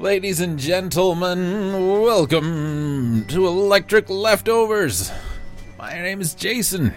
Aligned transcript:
Ladies 0.00 0.40
and 0.40 0.58
gentlemen, 0.58 2.00
welcome 2.00 3.26
to 3.26 3.46
Electric 3.46 4.08
Leftovers. 4.08 5.12
My 5.78 5.92
name 5.92 6.22
is 6.22 6.32
Jason. 6.32 6.94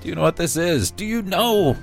Do 0.00 0.08
you 0.08 0.14
know 0.14 0.22
what 0.22 0.36
this 0.36 0.56
is? 0.56 0.92
Do 0.92 1.04
you 1.04 1.22
know? 1.22 1.76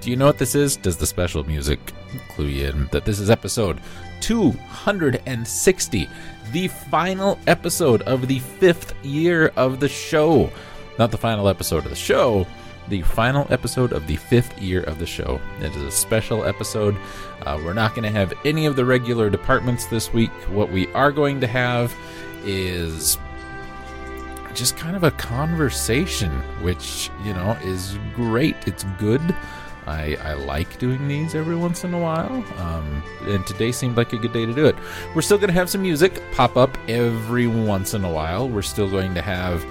Do 0.00 0.10
you 0.10 0.16
know 0.16 0.26
what 0.26 0.38
this 0.38 0.54
is? 0.54 0.76
Does 0.76 0.96
the 0.96 1.08
special 1.08 1.42
music 1.42 1.80
clue 2.28 2.46
you 2.46 2.68
in 2.68 2.86
that 2.92 3.04
this 3.04 3.18
is 3.18 3.28
episode 3.28 3.80
260, 4.20 6.08
the 6.52 6.68
final 6.68 7.36
episode 7.48 8.02
of 8.02 8.28
the 8.28 8.38
fifth 8.38 8.94
year 9.04 9.48
of 9.56 9.80
the 9.80 9.88
show? 9.88 10.52
Not 11.00 11.10
the 11.10 11.18
final 11.18 11.48
episode 11.48 11.82
of 11.82 11.90
the 11.90 11.96
show, 11.96 12.46
the 12.88 13.02
final 13.02 13.46
episode 13.50 13.92
of 13.92 14.06
the 14.06 14.16
fifth 14.16 14.60
year 14.60 14.82
of 14.82 14.98
the 14.98 15.06
show. 15.06 15.40
It 15.60 15.74
is 15.74 15.82
a 15.82 15.90
special 15.90 16.44
episode. 16.44 16.96
Uh, 17.42 17.60
we're 17.64 17.74
not 17.74 17.94
going 17.94 18.04
to 18.04 18.10
have 18.10 18.32
any 18.44 18.66
of 18.66 18.76
the 18.76 18.84
regular 18.84 19.30
departments 19.30 19.86
this 19.86 20.12
week. 20.12 20.30
What 20.48 20.70
we 20.70 20.86
are 20.92 21.12
going 21.12 21.40
to 21.40 21.46
have 21.46 21.94
is 22.44 23.18
just 24.54 24.76
kind 24.76 24.96
of 24.96 25.04
a 25.04 25.10
conversation, 25.10 26.30
which, 26.62 27.10
you 27.24 27.34
know, 27.34 27.58
is 27.62 27.98
great. 28.14 28.56
It's 28.66 28.84
good. 28.98 29.34
I, 29.86 30.16
I 30.16 30.32
like 30.34 30.78
doing 30.78 31.06
these 31.06 31.34
every 31.36 31.54
once 31.54 31.84
in 31.84 31.94
a 31.94 31.98
while, 31.98 32.44
um, 32.58 33.02
and 33.22 33.46
today 33.46 33.70
seemed 33.70 33.96
like 33.96 34.12
a 34.12 34.16
good 34.16 34.32
day 34.32 34.44
to 34.44 34.52
do 34.52 34.66
it. 34.66 34.74
We're 35.14 35.22
still 35.22 35.38
going 35.38 35.48
to 35.48 35.54
have 35.54 35.70
some 35.70 35.82
music 35.82 36.20
pop 36.32 36.56
up 36.56 36.76
every 36.88 37.46
once 37.46 37.94
in 37.94 38.04
a 38.04 38.10
while. 38.10 38.48
We're 38.48 38.62
still 38.62 38.90
going 38.90 39.14
to 39.14 39.22
have 39.22 39.64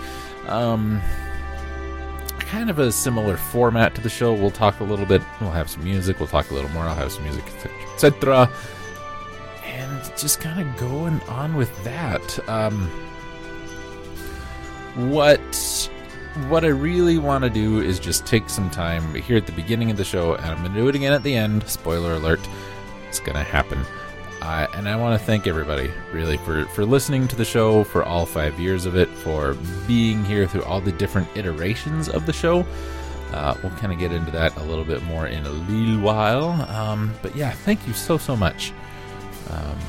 um, 0.47 1.01
kind 2.45 2.69
of 2.69 2.79
a 2.79 2.91
similar 2.91 3.37
format 3.37 3.95
to 3.95 4.01
the 4.01 4.09
show. 4.09 4.33
We'll 4.33 4.51
talk 4.51 4.79
a 4.79 4.83
little 4.83 5.05
bit. 5.05 5.21
We'll 5.41 5.51
have 5.51 5.69
some 5.69 5.83
music. 5.83 6.19
We'll 6.19 6.27
talk 6.27 6.51
a 6.51 6.53
little 6.53 6.69
more. 6.71 6.83
I'll 6.83 6.95
have 6.95 7.11
some 7.11 7.23
music, 7.23 7.43
etc. 7.93 8.49
And 9.63 10.17
just 10.17 10.39
kind 10.39 10.59
of 10.59 10.77
going 10.77 11.19
on 11.21 11.55
with 11.55 11.83
that. 11.83 12.49
Um, 12.49 12.89
what 15.11 15.89
what 16.49 16.65
I 16.65 16.69
really 16.69 17.17
want 17.17 17.43
to 17.45 17.49
do 17.49 17.79
is 17.79 17.99
just 17.99 18.25
take 18.25 18.49
some 18.49 18.69
time 18.69 19.13
here 19.15 19.37
at 19.37 19.45
the 19.45 19.53
beginning 19.53 19.89
of 19.89 19.97
the 19.97 20.03
show, 20.03 20.35
and 20.35 20.45
I'm 20.45 20.57
going 20.57 20.73
to 20.73 20.79
do 20.79 20.87
it 20.87 20.95
again 20.95 21.13
at 21.13 21.23
the 21.23 21.33
end. 21.33 21.67
Spoiler 21.67 22.13
alert, 22.13 22.45
it's 23.07 23.19
going 23.19 23.37
to 23.37 23.43
happen. 23.43 23.79
Uh, 24.45 24.67
and 24.75 24.87
I 24.87 24.95
want 24.95 25.19
to 25.19 25.25
thank 25.25 25.47
everybody, 25.47 25.91
really, 26.11 26.37
for, 26.37 26.65
for 26.65 26.85
listening 26.85 27.27
to 27.29 27.35
the 27.35 27.43
show 27.43 27.83
for 27.83 28.03
all 28.03 28.27
five 28.27 28.59
years 28.59 28.85
of 28.85 28.95
it, 28.95 29.09
for 29.09 29.55
being 29.87 30.23
here 30.23 30.47
through 30.47 30.63
all 30.65 30.79
the 30.79 30.91
different 30.91 31.27
iterations 31.35 32.07
of 32.09 32.27
the 32.27 32.31
show. 32.31 32.63
Uh, 33.33 33.57
we'll 33.63 33.71
kind 33.77 33.91
of 33.91 33.97
get 33.97 34.11
into 34.11 34.29
that 34.29 34.55
a 34.57 34.63
little 34.65 34.83
bit 34.83 35.01
more 35.05 35.25
in 35.25 35.43
a 35.47 35.49
little 35.49 35.99
while. 35.99 36.51
Um, 36.69 37.11
but 37.23 37.35
yeah, 37.35 37.53
thank 37.53 37.87
you 37.87 37.93
so, 37.93 38.19
so 38.19 38.35
much. 38.35 38.71
Um, 39.49 39.79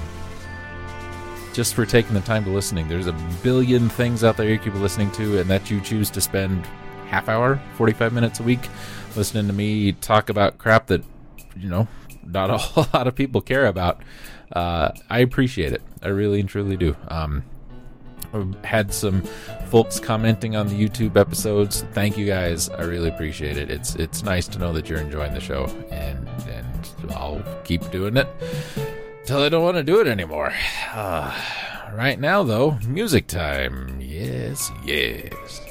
just 1.53 1.75
for 1.75 1.85
taking 1.85 2.15
the 2.15 2.23
time 2.23 2.43
to 2.45 2.51
listening. 2.51 2.89
There's 2.89 3.09
a 3.09 3.17
billion 3.43 3.91
things 3.91 4.25
out 4.25 4.39
there 4.39 4.49
you 4.49 4.59
keep 4.59 4.73
listening 4.73 5.11
to, 5.13 5.39
and 5.39 5.51
that 5.51 5.71
you 5.71 5.83
choose 5.83 6.09
to 6.13 6.23
spend 6.23 6.65
half 7.09 7.29
hour, 7.29 7.61
45 7.75 8.15
minutes 8.15 8.41
a 8.41 8.43
week 8.43 8.71
listening 9.17 9.49
to 9.49 9.53
me 9.53 9.93
talk 9.93 10.31
about 10.31 10.57
crap 10.57 10.87
that, 10.87 11.05
you 11.59 11.69
know, 11.69 11.87
not 12.29 12.51
a 12.51 12.59
whole 12.59 12.87
lot 12.93 13.07
of 13.07 13.15
people 13.15 13.41
care 13.41 13.67
about. 13.67 14.01
Uh, 14.53 14.93
I 15.11 15.21
appreciate 15.21 15.73
it. 15.73 15.83
I 16.03 16.09
really 16.09 16.41
and 16.41 16.49
truly 16.49 16.77
do. 16.77 16.97
Um, 17.09 17.43
had 18.65 18.93
some 18.93 19.23
folks 19.71 19.99
commenting 19.99 20.57
on 20.57 20.69
the 20.69 20.75
YouTube 20.75 21.17
episodes. 21.17 21.83
Thank 21.93 22.19
you 22.19 22.27
guys. 22.27 22.69
I 22.69 22.83
really 22.83 23.09
appreciate 23.09 23.57
it. 23.57 23.71
It's 23.71 23.95
it's 23.97 24.23
nice 24.23 24.47
to 24.49 24.59
know 24.59 24.73
that 24.73 24.89
you're 24.89 25.01
enjoying 25.01 25.33
the 25.33 25.41
show, 25.41 25.65
and 25.91 26.29
and 26.49 27.13
I'll 27.13 27.43
keep 27.65 27.89
doing 27.91 28.17
it 28.17 28.29
till 29.25 29.43
I 29.43 29.49
don't 29.49 29.65
want 29.65 29.77
to 29.77 29.83
do 29.83 30.01
it 30.01 30.07
anymore. 30.07 30.53
Uh, 30.93 31.35
right 31.95 32.19
now, 32.19 32.43
though, 32.43 32.79
music 32.87 33.27
time. 33.27 33.99
Yes, 34.01 34.71
yes. 34.85 35.66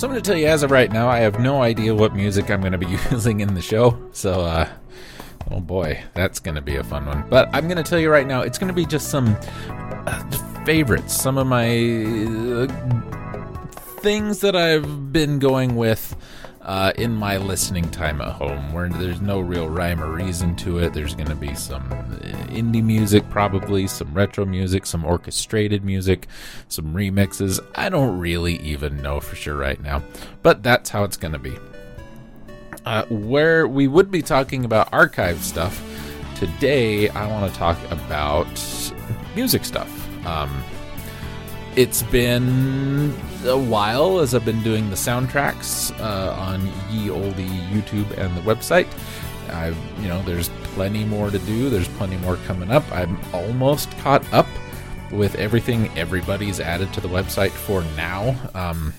So 0.00 0.06
I'm 0.06 0.14
going 0.14 0.22
to 0.22 0.30
tell 0.30 0.40
you, 0.40 0.46
as 0.46 0.62
of 0.62 0.70
right 0.70 0.90
now, 0.90 1.10
I 1.10 1.18
have 1.18 1.40
no 1.40 1.60
idea 1.60 1.94
what 1.94 2.14
music 2.14 2.50
I'm 2.50 2.60
going 2.60 2.72
to 2.72 2.78
be 2.78 2.86
using 3.10 3.40
in 3.40 3.52
the 3.52 3.60
show. 3.60 4.00
So, 4.12 4.40
uh, 4.40 4.66
oh 5.50 5.60
boy, 5.60 6.02
that's 6.14 6.40
going 6.40 6.54
to 6.54 6.62
be 6.62 6.76
a 6.76 6.82
fun 6.82 7.04
one. 7.04 7.28
But 7.28 7.50
I'm 7.52 7.64
going 7.64 7.76
to 7.76 7.82
tell 7.82 7.98
you 7.98 8.10
right 8.10 8.26
now, 8.26 8.40
it's 8.40 8.56
going 8.56 8.68
to 8.68 8.74
be 8.74 8.86
just 8.86 9.10
some 9.10 9.36
uh, 10.06 10.64
favorites, 10.64 11.14
some 11.14 11.36
of 11.36 11.46
my 11.46 11.66
uh, 11.66 12.66
things 14.00 14.40
that 14.40 14.56
I've 14.56 15.12
been 15.12 15.38
going 15.38 15.76
with 15.76 16.16
uh, 16.70 16.92
in 16.94 17.12
my 17.12 17.36
listening 17.36 17.90
time 17.90 18.20
at 18.20 18.30
home, 18.30 18.72
where 18.72 18.88
there's 18.88 19.20
no 19.20 19.40
real 19.40 19.68
rhyme 19.68 20.00
or 20.00 20.12
reason 20.12 20.54
to 20.54 20.78
it. 20.78 20.92
There's 20.92 21.16
going 21.16 21.28
to 21.28 21.34
be 21.34 21.52
some 21.56 21.82
uh, 21.92 22.04
indie 22.46 22.80
music, 22.80 23.28
probably 23.28 23.88
some 23.88 24.14
retro 24.14 24.44
music, 24.44 24.86
some 24.86 25.04
orchestrated 25.04 25.84
music, 25.84 26.28
some 26.68 26.94
remixes. 26.94 27.58
I 27.74 27.88
don't 27.88 28.20
really 28.20 28.54
even 28.60 29.02
know 29.02 29.18
for 29.18 29.34
sure 29.34 29.56
right 29.56 29.82
now, 29.82 30.04
but 30.44 30.62
that's 30.62 30.90
how 30.90 31.02
it's 31.02 31.16
going 31.16 31.32
to 31.32 31.40
be. 31.40 31.58
Uh, 32.86 33.04
where 33.06 33.66
we 33.66 33.88
would 33.88 34.12
be 34.12 34.22
talking 34.22 34.64
about 34.64 34.92
archive 34.92 35.42
stuff 35.42 35.82
today, 36.36 37.08
I 37.08 37.26
want 37.26 37.52
to 37.52 37.58
talk 37.58 37.78
about 37.90 38.46
music 39.34 39.64
stuff. 39.64 39.90
Um, 40.24 40.62
it's 41.76 42.02
been 42.04 43.14
a 43.44 43.56
while 43.56 44.20
as 44.20 44.34
I've 44.34 44.44
been 44.44 44.62
doing 44.62 44.90
the 44.90 44.96
soundtracks 44.96 45.98
uh, 46.00 46.34
on 46.38 46.66
ye 46.90 47.10
olde 47.10 47.34
YouTube 47.36 48.10
and 48.18 48.36
the 48.36 48.42
website. 48.42 48.88
I've, 49.50 49.76
you 50.00 50.08
know, 50.08 50.22
there's 50.22 50.48
plenty 50.74 51.04
more 51.04 51.30
to 51.30 51.38
do. 51.40 51.70
There's 51.70 51.88
plenty 51.88 52.16
more 52.18 52.36
coming 52.46 52.70
up. 52.70 52.84
I'm 52.92 53.18
almost 53.32 53.96
caught 53.98 54.30
up 54.32 54.46
with 55.10 55.34
everything 55.36 55.90
everybody's 55.98 56.60
added 56.60 56.92
to 56.94 57.00
the 57.00 57.08
website 57.08 57.50
for 57.50 57.82
now. 57.96 58.36
Um, 58.54 58.94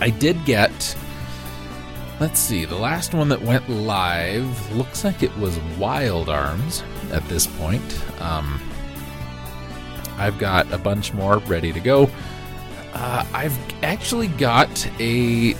I 0.00 0.10
did 0.10 0.44
get, 0.44 0.96
let's 2.20 2.38
see, 2.38 2.64
the 2.64 2.76
last 2.76 3.14
one 3.14 3.28
that 3.30 3.42
went 3.42 3.68
live 3.68 4.76
looks 4.76 5.04
like 5.04 5.22
it 5.22 5.36
was 5.38 5.58
Wild 5.78 6.28
Arms 6.28 6.82
at 7.10 7.26
this 7.28 7.46
point. 7.46 8.02
Um, 8.20 8.60
I've 10.18 10.38
got 10.38 10.70
a 10.72 10.78
bunch 10.78 11.14
more 11.14 11.38
ready 11.38 11.72
to 11.72 11.80
go. 11.80 12.10
Uh, 12.92 13.24
I've 13.32 13.56
actually 13.82 14.28
got 14.28 14.88
a 15.00 15.54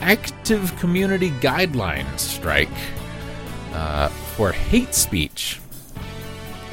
active 0.00 0.76
community 0.78 1.30
guidelines 1.30 2.20
strike 2.20 2.68
uh, 3.72 4.08
for 4.08 4.52
hate 4.52 4.94
speech. 4.94 5.60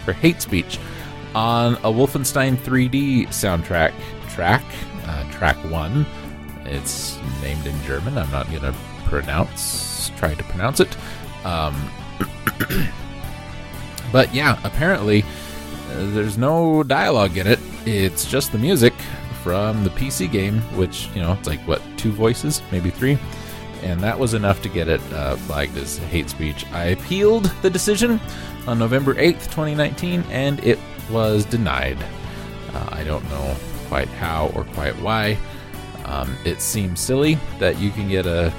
For 0.05 0.13
hate 0.13 0.41
speech 0.41 0.79
on 1.33 1.75
a 1.75 1.91
Wolfenstein 1.91 2.57
3D 2.57 3.27
soundtrack 3.27 3.93
track, 4.29 4.63
uh, 5.05 5.31
track 5.31 5.55
one. 5.71 6.05
It's 6.65 7.17
named 7.41 7.65
in 7.65 7.79
German. 7.83 8.17
I'm 8.17 8.31
not 8.31 8.49
going 8.49 8.61
to 8.61 8.75
pronounce, 9.05 10.11
try 10.17 10.33
to 10.33 10.43
pronounce 10.43 10.79
it. 10.79 10.95
Um, 11.45 11.75
but 14.11 14.33
yeah, 14.33 14.59
apparently 14.63 15.25
there's 16.13 16.37
no 16.37 16.83
dialogue 16.83 17.37
in 17.37 17.47
it. 17.47 17.59
It's 17.85 18.25
just 18.29 18.51
the 18.51 18.57
music 18.57 18.93
from 19.43 19.83
the 19.83 19.89
PC 19.91 20.31
game, 20.31 20.61
which, 20.77 21.07
you 21.15 21.21
know, 21.21 21.33
it's 21.33 21.47
like, 21.47 21.59
what, 21.61 21.81
two 21.97 22.11
voices? 22.11 22.61
Maybe 22.71 22.89
three? 22.89 23.17
And 23.81 23.99
that 24.01 24.17
was 24.17 24.33
enough 24.33 24.61
to 24.61 24.69
get 24.69 24.87
it 24.87 25.01
uh, 25.13 25.35
flagged 25.37 25.75
as 25.77 25.97
hate 25.97 26.29
speech. 26.29 26.65
I 26.71 26.85
appealed 26.85 27.45
the 27.61 27.69
decision 27.69 28.19
on 28.67 28.77
November 28.77 29.15
8th, 29.15 29.45
2019, 29.45 30.23
and 30.29 30.63
it 30.63 30.77
was 31.09 31.45
denied. 31.45 31.97
Uh, 32.73 32.89
I 32.91 33.03
don't 33.03 33.27
know 33.29 33.55
quite 33.87 34.07
how 34.07 34.51
or 34.55 34.63
quite 34.65 34.95
why. 35.01 35.37
Um, 36.05 36.35
it 36.45 36.61
seems 36.61 36.99
silly 36.99 37.37
that 37.59 37.79
you 37.79 37.89
can 37.91 38.07
get 38.07 38.25
a 38.25 38.51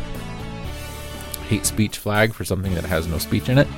hate 1.49 1.67
speech 1.67 1.99
flag 1.99 2.33
for 2.33 2.45
something 2.45 2.75
that 2.75 2.85
has 2.85 3.07
no 3.07 3.19
speech 3.19 3.49
in 3.49 3.59
it. 3.59 3.69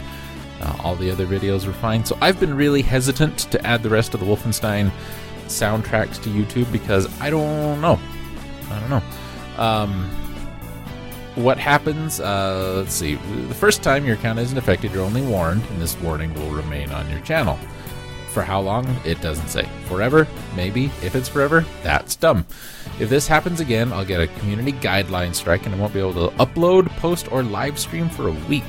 Uh, 0.65 0.77
all 0.83 0.97
the 0.97 1.11
other 1.11 1.27
videos 1.27 1.67
were 1.67 1.73
fine. 1.73 2.05
So 2.05 2.17
I've 2.21 2.41
been 2.41 2.55
really 2.55 2.83
hesitant 2.83 3.39
to 3.51 3.67
add 3.67 3.83
the 3.83 3.91
rest 3.91 4.15
of 4.15 4.21
the 4.21 4.27
Wolfenstein 4.27 4.91
soundtracks 5.47 6.23
to 6.23 6.31
YouTube 6.31 6.71
because 6.73 7.07
I 7.21 7.31
don't 7.31 7.81
know. 7.81 7.99
I 8.71 8.81
don't 8.81 8.91
know. 8.91 9.63
Um, 9.63 10.09
what 11.35 11.59
happens? 11.59 12.21
Uh, 12.21 12.75
let's 12.77 12.95
see. 12.95 13.17
The 13.17 13.55
first 13.55 13.83
time 13.83 14.05
your 14.05 14.15
account 14.15 14.39
isn't 14.39 14.57
affected, 14.57 14.93
you're 14.93 15.05
only 15.05 15.23
warned, 15.23 15.65
and 15.71 15.83
this 15.83 15.99
warning 16.01 16.33
will 16.35 16.51
remain 16.51 16.91
on 16.93 17.09
your 17.11 17.21
channel. 17.21 17.59
For 18.31 18.43
how 18.43 18.61
long? 18.61 18.87
It 19.05 19.21
doesn't 19.21 19.49
say. 19.49 19.69
Forever? 19.87 20.27
Maybe. 20.57 20.87
If 21.03 21.15
it's 21.15 21.29
forever, 21.29 21.65
that's 21.83 22.17
dumb. 22.17 22.47
If 22.99 23.09
this 23.09 23.29
happens 23.29 23.61
again, 23.61 23.93
I'll 23.93 24.05
get 24.05 24.21
a 24.21 24.27
community 24.39 24.73
guideline 24.73 25.35
strike 25.35 25.67
and 25.67 25.75
I 25.75 25.79
won't 25.79 25.93
be 25.93 26.01
able 26.01 26.29
to 26.29 26.37
upload, 26.37 26.89
post, 26.97 27.31
or 27.31 27.43
live 27.43 27.79
stream 27.79 28.09
for 28.09 28.29
a 28.29 28.33
week. 28.49 28.65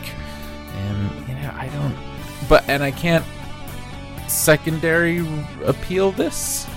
And 0.75 1.25
I 1.46 1.68
don't. 1.70 1.96
But 2.50 2.68
and 2.70 2.84
I 2.84 2.92
can't 2.92 3.25
secondary 4.28 5.25
appeal 5.64 6.12
this. 6.12 6.68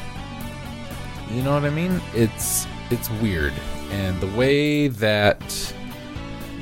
You 1.30 1.42
know 1.42 1.54
what 1.54 1.64
I 1.64 1.70
mean? 1.70 2.00
It's 2.14 2.66
it's 2.90 3.10
weird, 3.22 3.52
and 3.90 4.18
the 4.20 4.28
way 4.28 4.88
that 4.88 5.74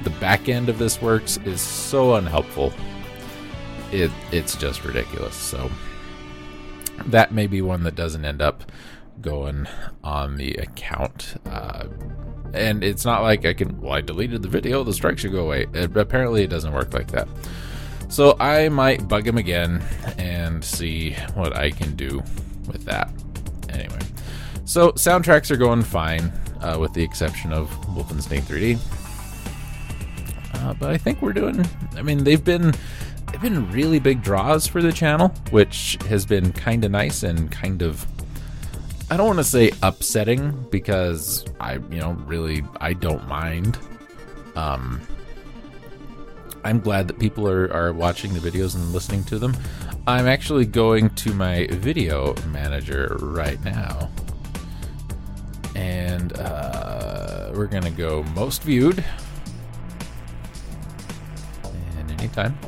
the 0.02 0.10
back 0.10 0.48
end 0.48 0.68
of 0.68 0.78
this 0.78 1.00
works 1.00 1.36
is 1.44 1.60
so 1.60 2.14
unhelpful. 2.14 2.72
It 3.92 4.10
it's 4.32 4.56
just 4.56 4.84
ridiculous. 4.84 5.36
So 5.36 5.70
that 7.06 7.32
may 7.32 7.46
be 7.46 7.62
one 7.62 7.84
that 7.84 7.94
doesn't 7.94 8.24
end 8.24 8.42
up 8.42 8.70
going 9.20 9.66
on 10.02 10.36
the 10.36 10.54
account. 10.54 11.40
Uh, 11.46 11.86
and 12.52 12.82
it's 12.82 13.04
not 13.04 13.22
like 13.22 13.44
I 13.44 13.52
can. 13.52 13.80
Well, 13.80 13.92
I 13.92 14.00
deleted 14.00 14.42
the 14.42 14.48
video. 14.48 14.82
The 14.82 14.92
strike 14.92 15.18
should 15.18 15.32
go 15.32 15.44
away. 15.44 15.66
It, 15.72 15.96
apparently, 15.96 16.42
it 16.42 16.50
doesn't 16.50 16.72
work 16.72 16.94
like 16.94 17.10
that. 17.12 17.28
So 18.08 18.36
I 18.38 18.68
might 18.68 19.08
bug 19.08 19.26
him 19.26 19.36
again 19.36 19.82
and 20.18 20.64
see 20.64 21.12
what 21.34 21.54
I 21.54 21.70
can 21.70 21.96
do 21.96 22.22
with 22.66 22.84
that. 22.84 23.10
Anyway, 23.68 23.98
so 24.64 24.92
soundtracks 24.92 25.50
are 25.50 25.56
going 25.56 25.82
fine, 25.82 26.32
uh, 26.60 26.78
with 26.80 26.92
the 26.92 27.02
exception 27.02 27.52
of 27.52 27.68
Wolfenstein 27.86 28.40
3D. 28.42 28.78
Uh, 30.54 30.74
but 30.74 30.90
I 30.90 30.96
think 30.98 31.20
we're 31.20 31.32
doing. 31.32 31.64
I 31.96 32.02
mean, 32.02 32.24
they've 32.24 32.42
been 32.42 32.72
they've 33.30 33.40
been 33.40 33.70
really 33.70 33.98
big 33.98 34.22
draws 34.22 34.66
for 34.66 34.80
the 34.80 34.92
channel, 34.92 35.28
which 35.50 35.98
has 36.08 36.24
been 36.24 36.52
kind 36.52 36.84
of 36.84 36.90
nice 36.90 37.22
and 37.22 37.50
kind 37.50 37.82
of. 37.82 38.06
I 39.10 39.16
don't 39.16 39.26
want 39.26 39.38
to 39.38 39.44
say 39.44 39.70
upsetting 39.82 40.66
because 40.70 41.44
I, 41.60 41.74
you 41.74 42.00
know, 42.00 42.12
really 42.26 42.64
I 42.80 42.94
don't 42.94 43.28
mind. 43.28 43.78
Um, 44.56 45.00
I'm 46.66 46.80
glad 46.80 47.06
that 47.06 47.20
people 47.20 47.48
are, 47.48 47.72
are 47.72 47.92
watching 47.92 48.34
the 48.34 48.40
videos 48.40 48.74
and 48.74 48.92
listening 48.92 49.22
to 49.26 49.38
them. 49.38 49.56
I'm 50.08 50.26
actually 50.26 50.66
going 50.66 51.10
to 51.10 51.32
my 51.32 51.68
video 51.68 52.34
manager 52.48 53.16
right 53.20 53.62
now. 53.64 54.10
And 55.76 56.36
uh, 56.36 57.52
we're 57.54 57.68
going 57.68 57.84
to 57.84 57.90
go 57.90 58.24
most 58.34 58.64
viewed. 58.64 59.04
And 61.98 62.10
anytime. 62.10 62.58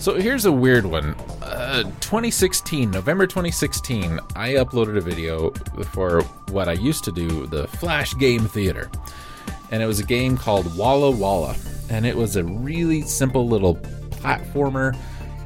So 0.00 0.14
here's 0.14 0.46
a 0.46 0.52
weird 0.52 0.86
one. 0.86 1.14
Uh, 1.42 1.82
2016, 2.00 2.90
November 2.90 3.26
2016, 3.26 4.18
I 4.34 4.52
uploaded 4.54 4.96
a 4.96 5.02
video 5.02 5.50
for 5.92 6.22
what 6.48 6.70
I 6.70 6.72
used 6.72 7.04
to 7.04 7.12
do, 7.12 7.46
the 7.48 7.68
Flash 7.68 8.16
Game 8.16 8.46
Theater. 8.46 8.90
And 9.70 9.82
it 9.82 9.86
was 9.86 10.00
a 10.00 10.04
game 10.04 10.38
called 10.38 10.74
Walla 10.74 11.10
Walla 11.10 11.54
and 11.94 12.04
it 12.04 12.16
was 12.16 12.34
a 12.34 12.42
really 12.42 13.02
simple 13.02 13.46
little 13.46 13.76
platformer 14.10 14.96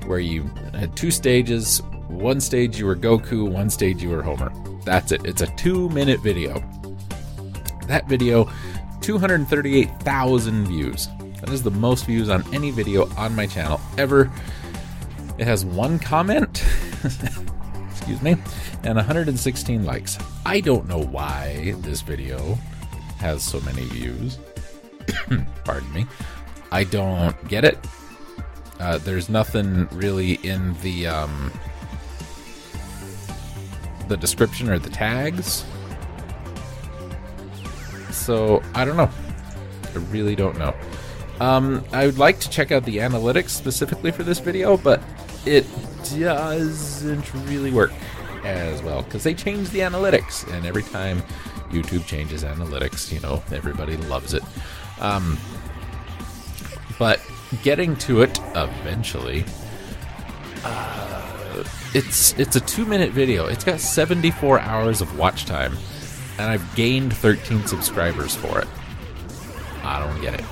where 0.07 0.19
you 0.19 0.45
had 0.73 0.97
two 0.97 1.11
stages. 1.11 1.83
One 2.09 2.40
stage 2.40 2.78
you 2.78 2.87
were 2.87 2.97
Goku, 2.97 3.47
one 3.47 3.69
stage 3.69 4.02
you 4.02 4.09
were 4.09 4.23
Homer. 4.23 4.50
That's 4.83 5.12
it. 5.12 5.26
It's 5.26 5.43
a 5.43 5.47
two 5.57 5.90
minute 5.90 6.21
video. 6.21 6.64
That 7.87 8.09
video, 8.09 8.50
238,000 9.02 10.67
views. 10.67 11.09
That 11.40 11.50
is 11.50 11.62
the 11.62 11.71
most 11.71 12.07
views 12.07 12.31
on 12.31 12.43
any 12.55 12.71
video 12.71 13.11
on 13.17 13.37
my 13.37 13.47
channel 13.47 13.78
ever. 13.99 14.33
It 15.37 15.47
has 15.47 15.67
one 15.67 15.99
comment, 15.99 16.64
excuse 17.90 18.23
me, 18.23 18.37
and 18.85 18.97
116 18.97 19.85
likes. 19.85 20.19
I 20.47 20.61
don't 20.61 20.88
know 20.88 21.02
why 21.02 21.75
this 21.81 22.00
video 22.00 22.55
has 23.19 23.43
so 23.43 23.61
many 23.61 23.83
views. 23.85 24.38
Pardon 25.64 25.93
me. 25.93 26.07
I 26.71 26.85
don't 26.85 27.49
get 27.49 27.65
it. 27.65 27.79
Uh, 28.79 28.99
there's 28.99 29.29
nothing 29.29 29.89
really 29.93 30.35
in 30.35 30.75
the 30.83 31.07
um, 31.07 31.53
the 34.09 34.17
description 34.17 34.69
or 34.69 34.79
the 34.79 34.91
tags. 34.91 35.65
So 38.11 38.63
I 38.75 38.85
don't 38.85 38.97
know. 38.97 39.11
I 39.85 39.99
really 40.11 40.37
don't 40.37 40.59
know. 40.59 40.75
Um, 41.41 41.85
I 41.93 42.07
would 42.07 42.19
like 42.19 42.41
to 42.41 42.51
check 42.51 42.73
out 42.73 42.85
the 42.85 42.99
analytics 42.99 43.51
specifically 43.51 44.11
for 44.11 44.23
this 44.23 44.39
video, 44.39 44.77
but 44.77 45.03
it 45.47 45.67
doesn't 46.19 47.35
really 47.47 47.71
work 47.71 47.93
as 48.45 48.83
well 48.83 49.03
because 49.03 49.25
they 49.25 49.35
change 49.35 49.71
the 49.71 49.81
analytics, 49.81 50.51
and 50.53 50.67
every 50.67 50.83
time 50.83 51.23
YouTube 51.71 52.07
changes 52.07 52.45
analytics, 52.45 53.13
you 53.13 53.21
know, 53.21 53.43
everybody 53.53 53.97
loves 53.97 54.35
it. 54.35 54.43
Um, 55.01 55.39
but 56.99 57.21
getting 57.62 57.97
to 57.97 58.23
it 58.23 58.38
eventually, 58.55 59.45
uh, 60.64 61.64
it's 61.95 62.38
it's 62.38 62.57
a 62.57 62.61
two 62.61 62.85
minute 62.85 63.12
video. 63.12 63.47
It's 63.47 63.64
got 63.64 63.81
74 63.81 64.61
hours 64.61 65.00
of 65.00 65.19
watch 65.19 65.47
time, 65.47 65.76
and 66.38 66.50
I've 66.50 66.75
gained 66.75 67.14
13 67.14 67.67
subscribers 67.67 68.35
for 68.35 68.61
it. 68.61 68.69
I 69.83 70.05
don't 70.05 70.21
get 70.21 70.35
it. 70.35 70.45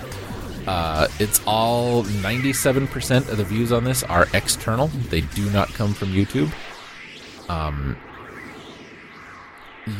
Uh, 0.67 1.07
it's 1.21 1.41
all 1.47 2.03
97% 2.03 3.29
of 3.29 3.37
the 3.37 3.45
views 3.45 3.71
on 3.71 3.85
this 3.85 4.03
are 4.03 4.27
external. 4.35 4.89
They 4.89 5.21
do 5.21 5.49
not 5.51 5.69
come 5.75 5.95
from 5.95 6.09
YouTube. 6.09 6.53
Um, 7.49 7.97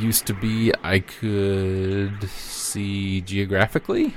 used 0.01 0.27
to 0.27 0.35
be 0.35 0.73
I 0.83 1.01
could 1.01 2.29
see 2.29 3.21
geographically. 3.21 4.15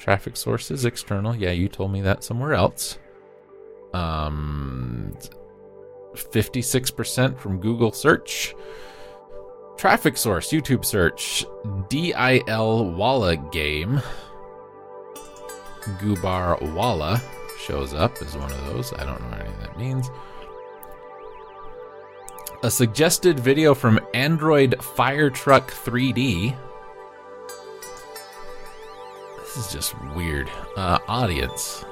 Traffic 0.00 0.34
sources 0.34 0.86
external. 0.86 1.36
Yeah, 1.36 1.50
you 1.50 1.68
told 1.68 1.92
me 1.92 2.00
that 2.00 2.24
somewhere 2.24 2.54
else. 2.54 2.98
Um, 3.92 5.14
56% 6.14 7.38
from 7.38 7.60
Google 7.60 7.92
search. 7.92 8.54
Traffic 9.76 10.16
source, 10.16 10.50
YouTube 10.52 10.86
search, 10.86 11.44
DIL 11.90 12.92
Walla 12.94 13.36
game. 13.36 14.00
Gubar 15.98 16.60
Walla 16.72 17.20
shows 17.58 17.92
up 17.92 18.22
as 18.22 18.34
one 18.38 18.50
of 18.50 18.66
those. 18.66 18.94
I 18.94 19.04
don't 19.04 19.20
know 19.20 19.28
what 19.28 19.40
any 19.40 19.50
of 19.50 19.60
that 19.60 19.78
means. 19.78 20.08
A 22.62 22.70
suggested 22.70 23.38
video 23.38 23.74
from 23.74 24.00
Android 24.14 24.82
Fire 24.82 25.28
Truck 25.28 25.70
3D. 25.70 26.56
This 29.54 29.66
is 29.66 29.72
just 29.72 29.94
weird. 30.14 30.50
Uh, 30.76 30.98
audience. 31.08 31.84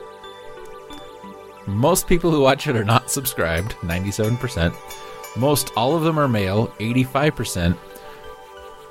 Most 1.66 2.06
people 2.06 2.30
who 2.30 2.40
watch 2.40 2.68
it 2.68 2.76
are 2.76 2.84
not 2.84 3.10
subscribed, 3.10 3.72
97%. 3.80 4.72
Most 5.36 5.72
all 5.76 5.96
of 5.96 6.04
them 6.04 6.20
are 6.20 6.28
male, 6.28 6.68
85%. 6.78 7.76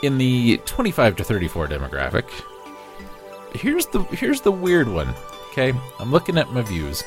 In 0.04 0.18
the 0.18 0.58
25 0.66 1.16
to 1.16 1.24
34 1.24 1.70
demographic. 1.70 2.26
Here's 3.54 3.86
the 3.86 4.04
here's 4.04 4.42
the 4.42 4.52
weird 4.52 4.90
one. 4.90 5.16
Okay? 5.52 5.72
I'm 6.00 6.12
looking 6.12 6.38
at 6.38 6.52
my 6.52 6.62
views. 6.62 7.06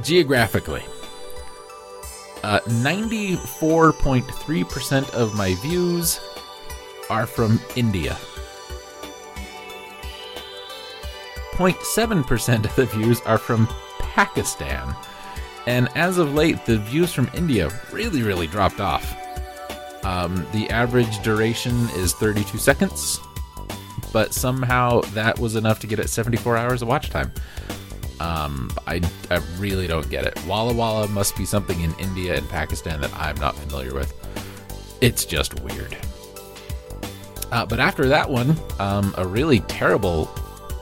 Geographically. 0.00 0.82
Uh, 2.42 2.60
94.3% 2.60 5.10
of 5.10 5.36
my 5.36 5.54
views 5.56 6.18
are 7.10 7.26
from 7.26 7.60
India. 7.76 8.16
0.7% 11.54 12.64
of 12.64 12.76
the 12.76 12.86
views 12.86 13.20
are 13.22 13.38
from 13.38 13.68
Pakistan. 13.98 14.94
And 15.66 15.88
as 15.94 16.18
of 16.18 16.34
late, 16.34 16.64
the 16.66 16.78
views 16.78 17.12
from 17.12 17.30
India 17.34 17.70
really, 17.92 18.22
really 18.22 18.46
dropped 18.46 18.80
off. 18.80 19.16
Um, 20.04 20.46
the 20.52 20.68
average 20.70 21.22
duration 21.22 21.88
is 21.90 22.12
32 22.12 22.58
seconds, 22.58 23.20
but 24.12 24.34
somehow 24.34 25.00
that 25.12 25.38
was 25.38 25.56
enough 25.56 25.80
to 25.80 25.86
get 25.86 25.98
it 25.98 26.10
74 26.10 26.56
hours 26.56 26.82
of 26.82 26.88
watch 26.88 27.08
time. 27.08 27.32
Um, 28.20 28.70
I, 28.86 29.00
I 29.30 29.36
really 29.58 29.86
don't 29.86 30.08
get 30.10 30.24
it. 30.24 30.38
Walla 30.46 30.72
Walla 30.72 31.08
must 31.08 31.36
be 31.36 31.44
something 31.44 31.80
in 31.80 31.94
India 31.98 32.36
and 32.36 32.48
Pakistan 32.48 33.00
that 33.00 33.14
I'm 33.14 33.36
not 33.36 33.56
familiar 33.56 33.94
with. 33.94 34.12
It's 35.00 35.24
just 35.24 35.60
weird. 35.60 35.96
Uh, 37.50 37.64
but 37.64 37.80
after 37.80 38.08
that 38.08 38.28
one, 38.28 38.56
um, 38.78 39.14
a 39.16 39.26
really 39.26 39.60
terrible 39.60 40.26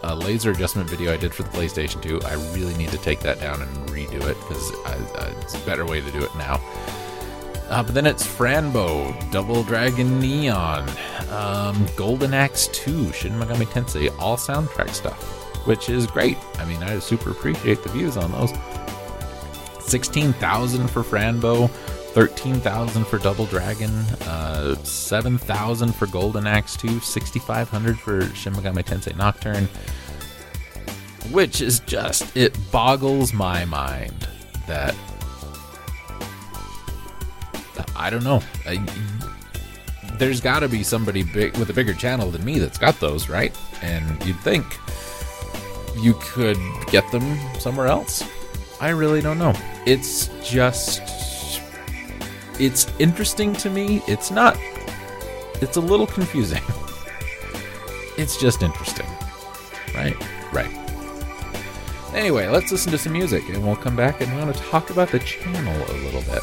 uh, 0.02 0.14
laser 0.14 0.50
adjustment 0.50 0.88
video 0.88 1.12
I 1.12 1.16
did 1.16 1.32
for 1.32 1.42
the 1.42 1.50
PlayStation 1.50 2.02
2. 2.02 2.23
I 2.23 2.35
really 2.54 2.75
need 2.75 2.90
to 2.90 2.99
take 2.99 3.21
that 3.21 3.40
down 3.40 3.62
and 3.62 3.71
redo 3.88 4.23
it 4.28 4.37
because 4.40 4.73
it's 5.42 5.54
a 5.54 5.66
better 5.66 5.87
way 5.87 6.00
to 6.00 6.11
do 6.11 6.23
it 6.23 6.35
now. 6.37 6.61
Uh, 7.68 7.82
but 7.82 7.94
then 7.94 8.04
it's 8.04 8.26
Fran 8.26 8.71
Bow, 8.71 9.14
Double 9.30 9.62
Dragon 9.62 10.21
Neon, 10.21 10.87
um, 11.30 11.87
Golden 11.97 12.35
Axe 12.35 12.68
2, 12.68 13.12
Shin 13.12 13.32
Megami 13.32 13.64
Tensei, 13.64 14.14
all 14.18 14.37
soundtrack 14.37 14.90
stuff, 14.90 15.23
which 15.66 15.88
is 15.88 16.06
great. 16.06 16.37
I 16.59 16.66
mean, 16.66 16.82
I 16.82 16.99
super 16.99 17.30
appreciate 17.30 17.82
the 17.82 17.88
views 17.88 18.18
on 18.18 18.30
those. 18.32 18.52
16,000 19.80 20.88
for 20.88 21.02
Fran 21.02 21.40
Bow, 21.40 21.71
13,000 22.12 23.07
for 23.07 23.19
Double 23.19 23.47
Dragon, 23.47 23.90
uh, 24.26 24.75
7,000 24.85 25.95
for 25.95 26.07
Golden 26.07 26.47
Axe 26.47 26.76
2, 26.76 27.00
6,500 27.00 27.99
for 27.99 28.26
Shin 28.35 28.52
Megami 28.52 28.85
Tensei 28.85 29.16
Nocturne, 29.16 29.66
which 31.31 31.62
is 31.62 31.81
just, 31.81 32.37
it 32.37 32.54
boggles 32.71 33.33
my 33.33 33.64
mind 33.64 34.28
that, 34.66 34.95
I 37.97 38.11
don't 38.11 38.25
know. 38.25 38.42
I, 38.66 38.85
there's 40.19 40.40
got 40.42 40.61
to 40.61 40.69
be 40.69 40.83
somebody 40.83 41.23
big 41.23 41.57
with 41.57 41.71
a 41.71 41.73
bigger 41.73 41.95
channel 41.95 42.31
than 42.31 42.45
me 42.45 42.59
that's 42.59 42.78
got 42.78 43.00
those, 43.00 43.31
right? 43.31 43.57
And 43.81 44.23
you'd 44.26 44.38
think 44.40 44.78
you 45.97 46.14
could 46.21 46.59
get 46.88 47.11
them 47.11 47.38
somewhere 47.59 47.87
else. 47.87 48.23
I 48.83 48.90
really 48.90 49.23
don't 49.23 49.38
know. 49.38 49.54
It's 49.87 50.28
just 50.45 51.00
it's 52.62 52.87
interesting 53.00 53.52
to 53.54 53.69
me. 53.69 54.02
It's 54.07 54.31
not 54.31 54.57
it's 55.61 55.76
a 55.76 55.81
little 55.81 56.07
confusing. 56.07 56.62
it's 58.19 58.37
just 58.37 58.62
interesting. 58.62 59.07
Right? 59.95 60.16
Right. 60.52 60.71
Anyway, 62.14 62.47
let's 62.49 62.71
listen 62.71 62.92
to 62.92 62.99
some 62.99 63.12
music 63.12 63.49
and 63.49 63.64
we'll 63.64 63.76
come 63.76 63.97
back 63.97 64.21
and 64.21 64.33
we 64.33 64.38
want 64.38 64.54
to 64.54 64.62
talk 64.64 64.90
about 64.90 65.11
the 65.11 65.19
channel 65.21 65.75
a 65.75 65.97
little 66.04 66.23
bit. 66.23 66.42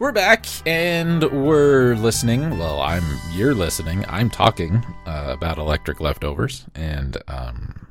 We're 0.00 0.10
back 0.10 0.46
and 0.66 1.22
we're 1.22 1.94
listening. 1.94 2.58
Well, 2.58 2.80
I'm 2.80 3.04
you're 3.32 3.54
listening. 3.54 4.04
I'm 4.08 4.28
talking 4.28 4.84
uh, 5.06 5.28
about 5.28 5.56
electric 5.56 6.00
leftovers, 6.00 6.64
and 6.74 7.16
um, 7.28 7.86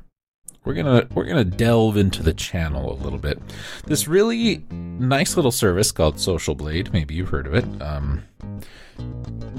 we're 0.66 0.74
gonna 0.74 1.08
we're 1.14 1.24
gonna 1.24 1.46
delve 1.46 1.96
into 1.96 2.22
the 2.22 2.34
channel 2.34 2.92
a 2.92 3.00
little 3.02 3.20
bit. 3.20 3.42
This 3.86 4.06
really 4.06 4.66
nice 4.70 5.38
little 5.38 5.52
service 5.52 5.94
called 5.94 6.20
Social 6.20 6.56
Blade. 6.56 6.92
Maybe 6.92 7.16
you've 7.16 7.30
heard 7.30 7.48
of 7.48 7.54
it. 7.54 7.82
Um, 7.82 8.24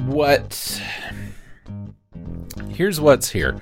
what? 0.04 0.82
Here's 2.68 3.00
what's 3.00 3.30
here. 3.30 3.60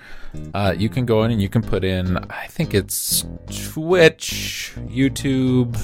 Uh, 0.55 0.75
you 0.77 0.89
can 0.89 1.07
go 1.07 1.23
in 1.23 1.31
and 1.31 1.41
you 1.41 1.49
can 1.49 1.63
put 1.63 1.85
in. 1.85 2.17
I 2.17 2.49
think 2.49 2.75
it's 2.75 3.25
Twitch, 3.47 4.73
YouTube. 4.89 5.77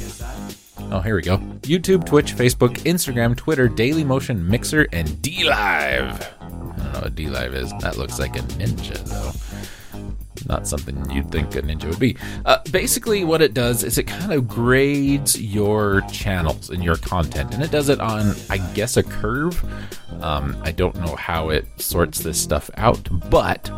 Oh, 0.91 1.01
here 1.01 1.17
we 1.17 1.23
go. 1.23 1.38
YouTube, 1.62 2.07
Twitch, 2.07 2.35
Facebook, 2.35 2.79
Instagram, 2.85 3.37
Twitter, 3.37 3.69
Dailymotion, 3.69 4.43
Mixer, 4.47 4.87
and 4.93 5.21
D 5.21 5.45
Live. 5.45 6.35
I 6.41 6.49
don't 6.49 6.77
know 6.79 7.01
what 7.01 7.14
DLive 7.14 7.55
is. 7.55 7.71
That 7.81 7.99
looks 7.99 8.19
like 8.19 8.37
a 8.37 8.41
ninja, 8.41 8.99
though. 9.05 9.33
Not 10.49 10.67
something 10.67 11.11
you'd 11.11 11.31
think 11.31 11.55
a 11.57 11.62
ninja 11.62 11.87
would 11.87 11.99
be. 11.99 12.17
Uh, 12.47 12.59
basically, 12.71 13.25
what 13.25 13.43
it 13.43 13.53
does 13.55 13.85
is 13.85 13.99
it 13.99 14.05
kind 14.05 14.33
of 14.33 14.49
grades 14.49 15.41
your 15.41 16.01
channels 16.12 16.71
and 16.71 16.83
your 16.83 16.97
content, 16.97 17.53
and 17.53 17.62
it 17.62 17.71
does 17.71 17.88
it 17.88 18.01
on, 18.01 18.35
I 18.49 18.59
guess, 18.75 18.97
a 18.97 19.03
curve. 19.03 19.62
Um, 20.23 20.57
I 20.62 20.73
don't 20.73 20.95
know 20.97 21.17
how 21.17 21.51
it 21.51 21.67
sorts 21.77 22.21
this 22.21 22.41
stuff 22.41 22.71
out, 22.77 23.09
but 23.29 23.71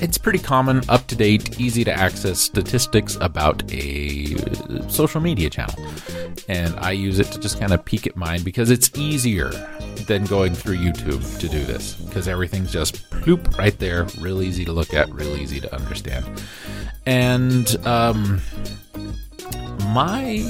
it's 0.00 0.18
pretty 0.18 0.38
common, 0.40 0.82
up 0.88 1.06
to 1.06 1.16
date, 1.16 1.60
easy 1.60 1.84
to 1.84 1.92
access 1.92 2.40
statistics 2.40 3.16
about 3.20 3.62
a 3.72 4.36
social 4.90 5.20
media 5.20 5.48
channel. 5.48 5.74
And 6.48 6.74
I 6.80 6.90
use 6.90 7.18
it 7.20 7.26
to 7.28 7.38
just 7.38 7.60
kind 7.60 7.72
of 7.72 7.84
peek 7.84 8.06
at 8.06 8.16
mine 8.16 8.42
because 8.42 8.70
it's 8.70 8.90
easier 8.98 9.50
than 10.08 10.24
going 10.24 10.54
through 10.54 10.76
YouTube 10.76 11.38
to 11.38 11.48
do 11.48 11.64
this 11.64 11.94
because 11.94 12.26
everything's 12.26 12.72
just 12.72 13.08
ploop 13.10 13.56
right 13.58 13.78
there, 13.78 14.06
real 14.18 14.42
easy 14.42 14.64
to 14.64 14.72
look 14.72 14.92
at, 14.92 15.08
real 15.12 15.36
easy 15.36 15.60
to 15.60 15.72
understand. 15.74 16.26
And 17.06 17.76
um, 17.86 18.40
my 19.88 20.42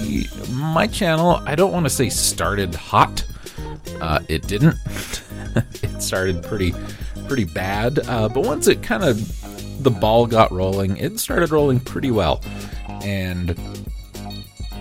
my 0.51 0.87
channel, 0.87 1.43
I 1.45 1.55
don't 1.55 1.73
want 1.73 1.85
to 1.85 1.91
say 1.91 2.09
started 2.09 2.75
hot. 2.75 3.25
Uh, 4.01 4.21
it 4.29 4.47
didn't. 4.47 4.77
it 5.83 6.03
started 6.03 6.43
pretty 6.43 6.75
pretty 7.27 7.45
bad, 7.45 7.99
uh, 8.09 8.29
but 8.29 8.45
once 8.45 8.69
it 8.69 8.83
kind 8.83 9.05
of 9.05 9.83
the 9.83 9.91
ball 9.91 10.27
got 10.27 10.53
rolling, 10.53 10.97
it 10.97 11.19
started 11.19 11.51
rolling 11.51 11.81
pretty 11.81 12.11
well. 12.11 12.43
And 13.03 13.59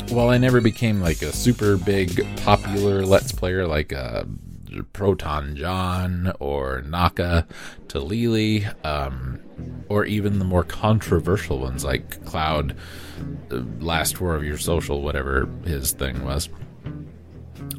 while 0.10 0.30
I 0.30 0.38
never 0.38 0.62
became 0.62 1.02
like 1.02 1.22
a 1.22 1.32
super 1.32 1.78
big 1.78 2.26
popular 2.38 3.06
Let's 3.06 3.32
Player 3.32 3.66
like 3.66 3.94
uh, 3.94 4.24
ProtonJon 4.94 6.36
or 6.40 6.82
Naka 6.84 7.48
Talili, 7.88 8.74
um, 8.86 9.40
or 9.90 10.06
even 10.06 10.40
the 10.40 10.46
more 10.46 10.64
controversial 10.64 11.60
ones 11.60 11.84
like 11.84 12.24
Cloud, 12.26 12.76
uh, 13.52 13.62
Last 13.80 14.16
Tour 14.18 14.36
of 14.36 14.44
Your 14.44 14.58
Social, 14.58 15.02
whatever 15.02 15.48
his 15.66 15.92
thing 15.92 16.24
was. 16.24 16.50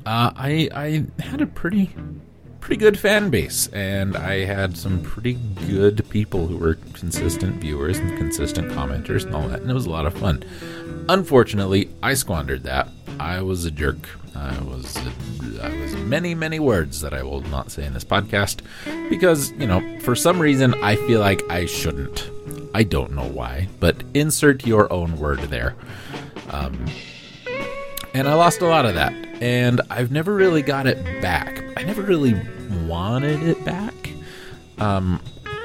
Uh, 0.05 0.33
I 0.37 0.68
I 0.75 1.05
had 1.22 1.40
a 1.40 1.46
pretty 1.46 1.94
pretty 2.62 2.79
good 2.79 2.98
fan 2.98 3.29
base, 3.29 3.66
and 3.72 4.16
I 4.16 4.44
had 4.44 4.77
some 4.77 5.03
pretty 5.03 5.35
good 5.66 6.09
people 6.09 6.46
who 6.46 6.57
were 6.57 6.77
consistent 6.94 7.57
viewers 7.57 7.98
and 7.98 8.16
consistent 8.16 8.70
commenters 8.70 9.27
and 9.27 9.35
all 9.35 9.48
that, 9.48 9.61
and 9.61 9.70
it 9.70 9.75
was 9.75 9.87
a 9.87 9.90
lot 9.90 10.07
of 10.07 10.14
fun. 10.14 10.44
Unfortunately, 11.09 11.90
I 12.03 12.14
squandered 12.14 12.62
that. 12.62 12.88
I 13.18 13.42
was 13.42 13.64
a 13.64 13.70
jerk. 13.70 14.09
I 14.37 14.59
was 14.62 14.96
I 15.61 15.77
was 15.81 15.94
many 15.96 16.35
many 16.35 16.59
words 16.59 17.01
that 17.03 17.12
I 17.12 17.22
will 17.22 17.42
not 17.42 17.70
say 17.70 17.85
in 17.85 17.92
this 17.92 18.05
podcast 18.05 18.61
because 19.11 19.51
you 19.53 19.66
know 19.66 19.98
for 20.01 20.14
some 20.14 20.40
reason 20.40 20.72
I 20.83 20.96
feel 20.96 21.20
like 21.20 21.42
I 21.51 21.66
shouldn't. 21.66 22.31
I 22.75 22.85
don't 22.85 23.12
know 23.12 23.29
why, 23.29 23.68
but 23.81 24.03
insert 24.14 24.66
your 24.66 24.90
own 24.90 25.18
word 25.18 25.40
there. 25.40 25.75
Um, 26.51 26.87
and 28.14 28.29
I 28.29 28.35
lost 28.35 28.61
a 28.61 28.66
lot 28.66 28.87
of 28.87 28.94
that, 28.94 29.12
and 29.40 29.81
I've 29.90 30.11
never 30.11 30.35
really 30.35 30.62
got 30.62 30.87
it 30.87 31.03
back. 31.22 31.64
I 31.77 31.83
never 31.83 32.03
really 32.03 32.35
wanted 32.87 33.42
it 33.42 33.64
back. 33.64 33.94
Um, 34.79 35.20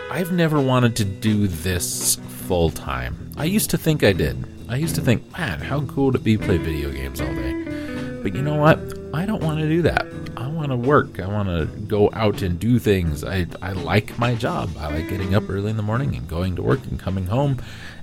I've 0.09 0.31
never 0.31 0.61
wanted 0.61 0.95
to 0.97 1.05
do 1.05 1.47
this 1.47 2.15
full 2.47 2.69
time. 2.69 3.31
I 3.35 3.45
used 3.45 3.69
to 3.71 3.77
think 3.77 4.03
I 4.03 4.13
did. 4.13 4.45
I 4.69 4.77
used 4.77 4.95
to 4.95 5.01
think, 5.01 5.29
man, 5.37 5.59
how 5.59 5.81
cool 5.81 6.15
it 6.15 6.23
be 6.23 6.37
play 6.37 6.57
video 6.57 6.91
games 6.91 7.19
all 7.19 7.33
day? 7.33 8.19
But 8.23 8.33
you 8.33 8.41
know 8.41 8.55
what? 8.55 8.79
I 9.13 9.25
don't 9.25 9.43
want 9.43 9.59
to 9.59 9.67
do 9.67 9.81
that. 9.83 10.05
I 10.35 10.47
want 10.47 10.71
to 10.71 10.77
work. 10.77 11.19
I 11.19 11.27
want 11.27 11.49
to 11.49 11.65
go 11.87 12.09
out 12.13 12.41
and 12.41 12.59
do 12.59 12.79
things. 12.79 13.23
I, 13.23 13.47
I 13.61 13.73
like 13.73 14.17
my 14.17 14.35
job. 14.35 14.69
I 14.77 14.93
like 14.93 15.09
getting 15.09 15.35
up 15.35 15.49
early 15.49 15.69
in 15.69 15.77
the 15.77 15.83
morning 15.83 16.15
and 16.15 16.27
going 16.27 16.55
to 16.55 16.61
work 16.61 16.85
and 16.85 16.99
coming 16.99 17.27
home 17.27 17.61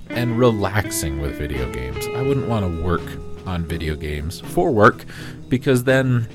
and 0.09 0.39
relaxing 0.39 1.21
with 1.21 1.37
video 1.37 1.71
games. 1.71 2.07
I 2.07 2.21
wouldn't 2.21 2.47
want 2.47 2.65
to 2.65 2.83
work 2.83 3.03
on 3.45 3.65
video 3.65 3.95
games 3.95 4.39
for 4.39 4.71
work 4.71 5.05
because 5.49 5.83
then 5.83 6.27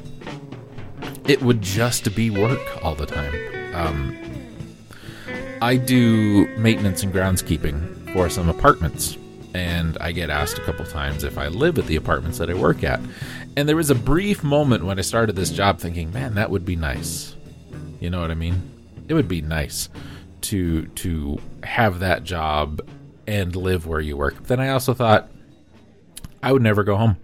it 1.27 1.43
would 1.43 1.63
just 1.63 2.15
be 2.15 2.31
work 2.31 2.85
all 2.85 2.95
the 2.95 3.07
time. 3.07 3.35
Um, 3.75 4.17
I 5.63 5.77
do 5.77 6.47
maintenance 6.57 7.03
and 7.03 7.13
groundskeeping 7.13 8.13
for 8.13 8.29
some 8.29 8.49
apartments, 8.49 9.17
and 9.55 9.99
I 10.01 10.13
get 10.13 10.31
asked 10.31 10.59
a 10.59 10.63
couple 10.63 10.85
times 10.87 11.23
if 11.23 11.37
I 11.39 11.49
live 11.49 11.79
at 11.79 11.87
the 11.87 11.97
apartments 11.97 12.39
that 12.39 12.51
I 12.51 12.55
work 12.55 12.83
at. 12.83 13.01
And 13.57 13.69
there 13.69 13.77
was 13.77 13.91
a 13.91 13.95
brief 13.95 14.43
moment 14.43 14.85
when 14.85 14.99
I 14.99 15.03
started 15.03 15.37
this 15.37 15.51
job 15.51 15.79
thinking, 15.79 16.13
man, 16.13 16.35
that 16.35 16.51
would 16.51 16.65
be 16.65 16.77
nice. 16.77 17.37
You 18.01 18.11
know 18.11 18.21
what 18.21 18.31
I 18.31 18.35
mean? 18.35 18.71
It 19.09 19.15
would 19.15 19.29
be 19.29 19.43
nice 19.43 19.89
to 20.43 20.87
to 20.87 21.39
have 21.63 22.01
that 22.01 22.25
job 22.25 22.81
and 23.27 23.55
live 23.55 23.87
where 23.87 24.01
you 24.01 24.17
work. 24.17 24.37
But 24.37 24.49
then 24.49 24.61
I 24.61 24.71
also 24.71 24.95
thought 24.95 25.29
I 26.43 26.53
would 26.53 26.63
never 26.63 26.85
go 26.85 26.97
home. 26.97 27.17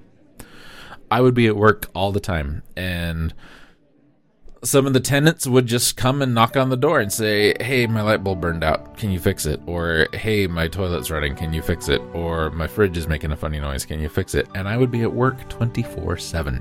I 1.11 1.21
would 1.21 1.35
be 1.35 1.47
at 1.47 1.57
work 1.57 1.87
all 1.95 2.13
the 2.13 2.21
time 2.21 2.63
and 2.77 3.33
some 4.65 4.87
of 4.87 4.93
the 4.93 5.01
tenants 5.01 5.47
would 5.47 5.67
just 5.67 5.97
come 5.97 6.21
and 6.21 6.35
knock 6.35 6.57
on 6.57 6.71
the 6.71 6.77
door 6.77 6.99
and 6.99 7.13
say, 7.13 7.55
"Hey, 7.61 7.87
my 7.87 8.03
light 8.03 8.25
bulb 8.25 8.41
burned 8.41 8.65
out. 8.65 8.97
Can 8.97 9.11
you 9.11 9.21
fix 9.21 9.47
it?" 9.47 9.61
Or, 9.67 10.09
"Hey, 10.13 10.47
my 10.47 10.67
toilet's 10.67 11.11
running. 11.11 11.37
Can 11.37 11.53
you 11.53 11.63
fix 11.63 11.89
it?" 11.89 12.01
Or, 12.13 12.51
"My 12.51 12.67
fridge 12.67 12.97
is 12.97 13.07
making 13.07 13.31
a 13.31 13.37
funny 13.37 13.61
noise. 13.61 13.85
Can 13.85 14.01
you 14.01 14.09
fix 14.09 14.35
it?" 14.35 14.49
And 14.55 14.67
I 14.67 14.77
would 14.77 14.91
be 14.91 15.03
at 15.03 15.13
work 15.13 15.49
24/7. 15.49 16.61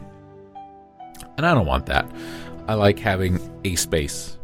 And 1.38 1.46
I 1.46 1.54
don't 1.54 1.66
want 1.66 1.88
that. 1.88 2.06
I 2.68 2.76
like 2.76 3.00
having 3.00 3.40
a 3.64 3.76
space 3.76 4.38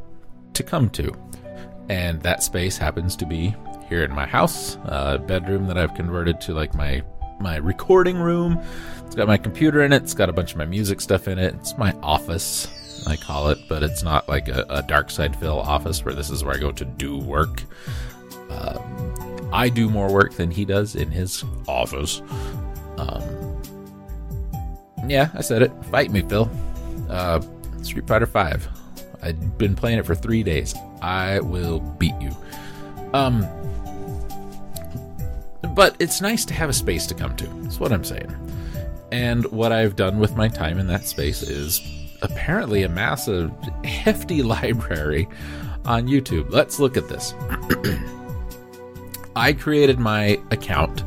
to 0.53 0.63
come 0.63 0.89
to. 0.91 1.11
And 1.89 2.21
that 2.21 2.43
space 2.43 2.77
happens 2.77 3.15
to 3.17 3.25
be 3.25 3.55
here 3.89 4.03
in 4.03 4.15
my 4.15 4.25
house, 4.25 4.77
a 4.85 5.19
bedroom 5.19 5.67
that 5.67 5.77
I've 5.77 5.93
converted 5.93 6.41
to 6.41 6.53
like 6.53 6.73
my 6.73 7.03
my 7.41 7.57
recording 7.57 8.17
room. 8.17 8.59
It's 9.05 9.15
got 9.15 9.27
my 9.27 9.37
computer 9.37 9.83
in 9.83 9.91
it. 9.91 10.03
It's 10.03 10.13
got 10.13 10.29
a 10.29 10.33
bunch 10.33 10.51
of 10.51 10.57
my 10.57 10.65
music 10.65 11.01
stuff 11.01 11.27
in 11.27 11.37
it. 11.39 11.53
It's 11.55 11.77
my 11.77 11.91
office 12.01 12.67
I 13.07 13.15
call 13.15 13.49
it, 13.49 13.59
but 13.67 13.83
it's 13.83 14.03
not 14.03 14.27
like 14.29 14.47
a, 14.47 14.65
a 14.69 14.83
dark 14.83 15.09
side 15.09 15.35
Phil 15.35 15.59
office 15.59 16.05
where 16.05 16.13
this 16.13 16.29
is 16.29 16.43
where 16.43 16.55
I 16.55 16.59
go 16.59 16.71
to 16.71 16.85
do 16.85 17.17
work. 17.17 17.63
Uh, 18.49 18.79
I 19.51 19.69
do 19.69 19.89
more 19.89 20.11
work 20.11 20.33
than 20.33 20.51
he 20.51 20.65
does 20.65 20.95
in 20.95 21.09
his 21.09 21.43
office. 21.67 22.21
Um, 22.97 23.61
yeah, 25.07 25.29
I 25.33 25.41
said 25.41 25.61
it. 25.61 25.71
Fight 25.85 26.11
me, 26.11 26.21
Phil. 26.21 26.49
Uh, 27.09 27.41
Street 27.81 28.07
Fighter 28.07 28.27
Five. 28.27 28.67
I've 29.23 29.57
been 29.57 29.75
playing 29.75 29.99
it 29.99 30.05
for 30.05 30.15
three 30.15 30.43
days. 30.43 30.75
I 31.01 31.39
will 31.39 31.79
beat 31.79 32.15
you. 32.19 32.31
Um, 33.13 33.47
but 35.73 35.95
it's 35.99 36.21
nice 36.21 36.45
to 36.45 36.53
have 36.53 36.69
a 36.69 36.73
space 36.73 37.07
to 37.07 37.13
come 37.13 37.35
to. 37.37 37.47
That's 37.61 37.79
what 37.79 37.91
I'm 37.91 38.03
saying. 38.03 38.35
And 39.11 39.45
what 39.51 39.71
I've 39.71 39.95
done 39.95 40.19
with 40.19 40.35
my 40.35 40.47
time 40.47 40.79
in 40.79 40.87
that 40.87 41.05
space 41.05 41.43
is 41.43 41.81
apparently 42.21 42.83
a 42.83 42.89
massive, 42.89 43.51
hefty 43.83 44.43
library 44.43 45.27
on 45.85 46.07
YouTube. 46.07 46.49
Let's 46.49 46.79
look 46.79 46.97
at 46.97 47.07
this. 47.09 47.33
I 49.35 49.53
created 49.53 49.99
my 49.99 50.39
account 50.51 51.03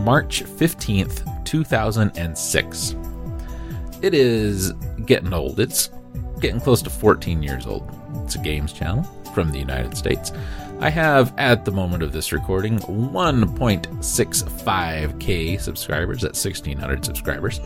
March 0.00 0.44
15th, 0.44 1.44
2006. 1.44 2.96
It 4.02 4.14
is 4.14 4.72
getting 5.06 5.32
old. 5.32 5.60
It's 5.60 5.90
getting 6.40 6.60
close 6.60 6.82
to 6.82 6.90
14 6.90 7.42
years 7.42 7.66
old. 7.66 7.88
It's 8.24 8.34
a 8.34 8.38
games 8.38 8.72
channel 8.72 9.04
from 9.32 9.52
the 9.52 9.58
United 9.58 9.96
States. 9.96 10.32
I 10.82 10.90
have, 10.90 11.32
at 11.38 11.64
the 11.64 11.72
moment 11.72 12.02
of 12.02 12.12
this 12.12 12.32
recording, 12.32 12.80
1.65k 12.80 15.60
subscribers. 15.60 16.22
That's 16.22 16.44
1,600 16.44 17.04
subscribers 17.04 17.60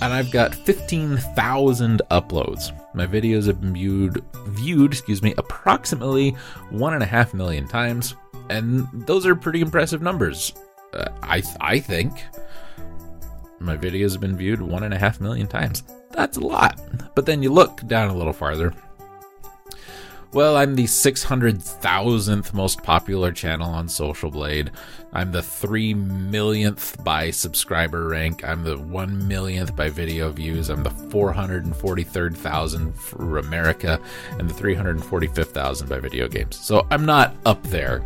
and 0.00 0.12
I've 0.12 0.30
got 0.30 0.54
15,000 0.54 2.02
uploads. 2.10 2.94
My 2.94 3.06
videos 3.06 3.46
have 3.46 3.60
been 3.60 3.74
viewed, 3.74 4.24
viewed, 4.48 4.92
excuse 4.92 5.22
me, 5.22 5.34
approximately 5.38 6.30
one 6.70 6.94
and 6.94 7.02
a 7.02 7.06
half 7.06 7.34
million 7.34 7.66
times, 7.66 8.14
and 8.48 8.86
those 9.06 9.26
are 9.26 9.34
pretty 9.34 9.60
impressive 9.60 10.02
numbers. 10.02 10.52
Uh, 10.94 11.08
I 11.22 11.42
I 11.60 11.80
think 11.80 12.24
my 13.60 13.76
videos 13.76 14.12
have 14.12 14.20
been 14.20 14.36
viewed 14.36 14.62
one 14.62 14.84
and 14.84 14.94
a 14.94 14.98
half 14.98 15.20
million 15.20 15.46
times. 15.46 15.82
that's 16.12 16.36
a 16.36 16.40
lot. 16.40 16.80
But 17.14 17.26
then 17.26 17.42
you 17.42 17.52
look 17.52 17.86
down 17.86 18.08
a 18.08 18.16
little 18.16 18.32
farther. 18.32 18.72
Well, 20.34 20.58
I'm 20.58 20.74
the 20.74 20.84
600,000th 20.84 22.52
most 22.52 22.82
popular 22.82 23.32
channel 23.32 23.70
on 23.70 23.88
Social 23.88 24.30
Blade. 24.30 24.70
I'm 25.14 25.32
the 25.32 25.42
3 25.42 25.94
millionth 25.94 27.02
by 27.02 27.30
subscriber 27.30 28.08
rank. 28.08 28.44
I'm 28.44 28.62
the 28.62 28.76
1 28.76 29.26
millionth 29.26 29.74
by 29.74 29.88
video 29.88 30.30
views. 30.30 30.68
I'm 30.68 30.82
the 30.82 30.90
443rd 30.90 32.36
for 32.94 33.38
America 33.38 33.98
and 34.38 34.50
the 34.50 34.54
345th 34.54 35.88
by 35.88 35.98
video 35.98 36.28
games. 36.28 36.58
So 36.58 36.86
I'm 36.90 37.06
not 37.06 37.34
up 37.46 37.62
there 37.62 38.04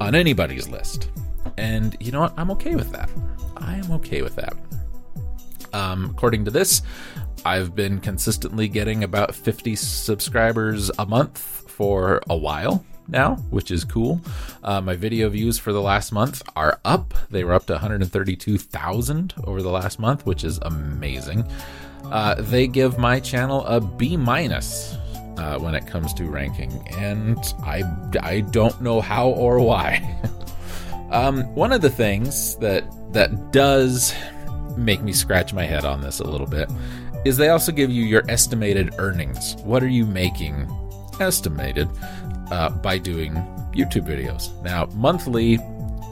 on 0.00 0.14
anybody's 0.14 0.68
list. 0.68 1.10
And 1.56 1.96
you 1.98 2.12
know 2.12 2.20
what? 2.20 2.34
I'm 2.36 2.52
okay 2.52 2.76
with 2.76 2.92
that. 2.92 3.10
I 3.56 3.74
am 3.74 3.90
okay 3.90 4.22
with 4.22 4.36
that. 4.36 4.54
Um, 5.72 6.10
according 6.10 6.44
to 6.44 6.52
this, 6.52 6.82
I've 7.44 7.74
been 7.74 8.00
consistently 8.00 8.68
getting 8.68 9.04
about 9.04 9.34
50 9.34 9.76
subscribers 9.76 10.90
a 10.98 11.06
month 11.06 11.38
for 11.38 12.22
a 12.28 12.36
while 12.36 12.84
now, 13.08 13.36
which 13.50 13.70
is 13.70 13.84
cool. 13.84 14.20
Uh, 14.62 14.80
my 14.80 14.94
video 14.94 15.28
views 15.28 15.58
for 15.58 15.72
the 15.72 15.80
last 15.80 16.12
month 16.12 16.42
are 16.56 16.80
up. 16.84 17.14
They 17.30 17.44
were 17.44 17.54
up 17.54 17.66
to 17.66 17.74
132,000 17.74 19.34
over 19.44 19.62
the 19.62 19.70
last 19.70 19.98
month, 19.98 20.26
which 20.26 20.44
is 20.44 20.58
amazing. 20.58 21.50
Uh, 22.04 22.34
they 22.38 22.66
give 22.66 22.98
my 22.98 23.20
channel 23.20 23.64
a 23.66 23.80
B 23.80 24.16
minus 24.16 24.94
uh, 25.36 25.58
when 25.58 25.74
it 25.74 25.86
comes 25.86 26.12
to 26.14 26.24
ranking, 26.24 26.72
and 26.96 27.38
I 27.62 27.82
I 28.20 28.40
don't 28.40 28.80
know 28.80 29.00
how 29.00 29.28
or 29.28 29.60
why. 29.60 30.20
um, 31.10 31.42
one 31.54 31.72
of 31.72 31.80
the 31.80 31.90
things 31.90 32.56
that 32.56 32.84
that 33.12 33.52
does 33.52 34.14
make 34.76 35.02
me 35.02 35.12
scratch 35.12 35.52
my 35.52 35.64
head 35.64 35.84
on 35.84 36.00
this 36.00 36.20
a 36.20 36.24
little 36.24 36.46
bit 36.46 36.70
is 37.24 37.36
they 37.36 37.48
also 37.48 37.72
give 37.72 37.90
you 37.90 38.04
your 38.04 38.22
estimated 38.28 38.94
earnings. 38.98 39.56
What 39.62 39.82
are 39.82 39.88
you 39.88 40.06
making 40.06 40.70
estimated 41.20 41.88
uh, 42.50 42.70
by 42.70 42.98
doing 42.98 43.34
YouTube 43.72 44.06
videos? 44.06 44.50
Now, 44.62 44.86
monthly, 44.94 45.58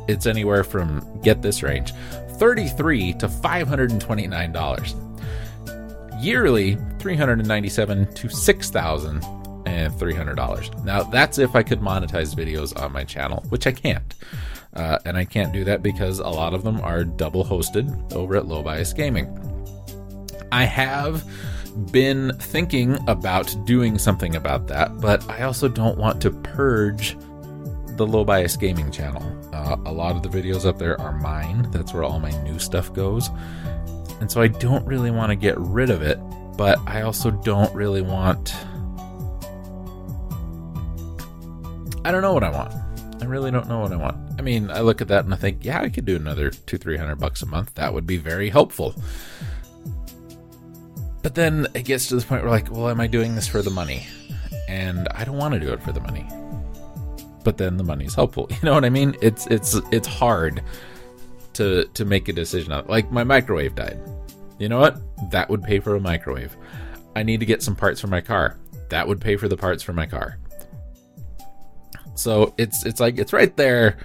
it's 0.09 0.27
anywhere 0.27 0.65
from, 0.65 1.07
get 1.23 1.43
this 1.43 1.63
range, 1.63 1.93
33 2.39 3.13
to 3.15 3.29
$529. 3.29 6.23
Yearly, 6.23 6.77
397 6.99 8.15
to 8.15 8.29
$6,300. 8.29 10.85
Now, 10.85 11.03
that's 11.03 11.39
if 11.39 11.55
I 11.55 11.63
could 11.63 11.81
monetize 11.81 12.35
videos 12.35 12.79
on 12.81 12.93
my 12.93 13.05
channel, 13.05 13.45
which 13.49 13.67
I 13.67 13.73
can't. 13.73 14.15
Uh, 14.75 14.99
and 15.07 15.17
I 15.17 15.25
can't 15.25 15.53
do 15.53 15.65
that 15.65 15.83
because 15.83 16.19
a 16.19 16.29
lot 16.29 16.53
of 16.53 16.63
them 16.63 16.81
are 16.83 17.05
double 17.05 17.45
hosted 17.45 18.13
over 18.13 18.37
at 18.37 18.47
Low 18.47 18.63
Bias 18.63 18.93
Gaming. 18.93 19.56
I 20.53 20.65
have 20.65 21.25
been 21.93 22.33
thinking 22.39 22.99
about 23.09 23.55
doing 23.67 23.99
something 23.99 24.37
about 24.37 24.67
that, 24.69 25.01
but 25.01 25.29
I 25.29 25.43
also 25.43 25.69
don't 25.69 25.99
want 25.99 26.21
to 26.23 26.31
purge 26.31 27.17
the 27.97 28.07
Low 28.07 28.25
Bias 28.25 28.57
Gaming 28.57 28.91
channel. 28.91 29.23
Uh, 29.53 29.77
a 29.85 29.93
lot 29.93 30.17
of 30.17 30.23
the 30.23 30.29
videos 30.29 30.67
up 30.67 30.79
there 30.79 31.01
are 31.01 31.13
mine, 31.19 31.71
that's 31.71 31.93
where 31.93 32.05
all 32.05 32.21
my 32.21 32.31
new 32.43 32.59
stuff 32.59 32.93
goes. 32.93 33.31
And 34.21 34.31
so 34.31 34.41
I 34.41 34.49
don't 34.49 34.87
really 34.87 35.11
want 35.11 35.31
to 35.31 35.37
get 35.37 35.59
rid 35.59 35.91
of 35.91 36.03
it, 36.03 36.19
but 36.57 36.79
I 36.87 37.03
also 37.03 37.31
don't 37.31 37.75
really 37.75 38.03
want. 38.03 38.55
I 42.05 42.13
don't 42.13 42.23
know 42.23 42.33
what 42.33 42.45
I 42.45 42.51
want. 42.51 42.73
I 43.21 43.25
really 43.25 43.51
don't 43.51 43.69
know 43.69 43.81
what 43.81 43.93
I 43.93 43.97
want. 43.97 44.17
I 44.39 44.43
mean, 44.43 44.71
I 44.71 44.81
look 44.81 45.01
at 45.01 45.09
that 45.09 45.25
and 45.25 45.35
I 45.35 45.37
think, 45.37 45.65
yeah, 45.65 45.81
I 45.81 45.89
could 45.89 46.05
do 46.05 46.17
another 46.17 46.51
two, 46.51 46.79
three 46.79 46.97
hundred 46.97 47.17
bucks 47.17 47.43
a 47.43 47.47
month. 47.47 47.75
That 47.75 47.93
would 47.93 48.07
be 48.07 48.17
very 48.17 48.51
helpful. 48.51 48.95
But 51.27 51.35
then 51.35 51.67
it 51.75 51.83
gets 51.83 52.07
to 52.07 52.15
this 52.15 52.25
point 52.25 52.45
where, 52.45 52.53
like, 52.53 52.71
well, 52.71 52.89
am 52.89 53.01
I 53.01 53.09
doing 53.09 53.35
this 53.35 53.49
for 53.49 53.61
the 53.61 53.69
money? 53.69 54.07
And 54.69 55.09
I 55.09 55.25
don't 55.25 55.37
want 55.37 55.55
to 55.55 55.59
do 55.59 55.73
it 55.73 55.83
for 55.83 55.91
the 55.91 55.99
money. 55.99 56.25
But 57.43 57.57
then 57.57 57.77
the 57.77 57.83
money's 57.83 58.15
helpful. 58.15 58.47
You 58.53 58.59
know 58.63 58.75
what 58.75 58.85
I 58.85 58.91
mean? 58.91 59.17
It's 59.21 59.45
it's 59.49 59.75
it's 59.91 60.07
hard 60.07 60.63
to 61.55 61.87
to 61.95 62.05
make 62.05 62.29
a 62.29 62.33
decision. 62.33 62.81
Like 62.87 63.11
my 63.11 63.25
microwave 63.25 63.75
died. 63.75 63.99
You 64.61 64.69
know 64.69 64.79
what? 64.79 65.01
That 65.33 65.51
would 65.51 65.65
pay 65.65 65.81
for 65.81 65.97
a 65.97 66.01
microwave. 66.01 66.57
I 67.17 67.25
need 67.25 67.41
to 67.41 67.47
get 67.47 67.61
some 67.61 67.75
parts 67.75 68.01
for 68.01 68.07
my 68.07 68.21
car. 68.21 68.57
That 68.91 69.09
would 69.09 69.21
pay 69.21 69.35
for 69.35 69.49
the 69.49 69.57
parts 69.57 69.83
for 69.83 69.93
my 69.93 70.07
car. 70.07 70.39
So 72.15 72.55
it's 72.57 72.87
it's 72.87 73.01
like 73.01 73.19
it's 73.19 73.33
right 73.33 73.57
there. 73.57 73.97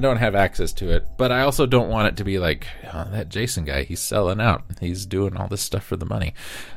I 0.00 0.02
don't 0.02 0.16
have 0.16 0.34
access 0.34 0.72
to 0.72 0.88
it, 0.88 1.06
but 1.18 1.30
I 1.30 1.42
also 1.42 1.66
don't 1.66 1.90
want 1.90 2.08
it 2.08 2.16
to 2.16 2.24
be 2.24 2.38
like 2.38 2.66
oh, 2.90 3.06
that 3.10 3.28
Jason 3.28 3.66
guy. 3.66 3.82
He's 3.82 4.00
selling 4.00 4.40
out. 4.40 4.62
He's 4.80 5.04
doing 5.04 5.36
all 5.36 5.46
this 5.46 5.60
stuff 5.60 5.84
for 5.84 5.96
the 5.96 6.06
money. 6.06 6.32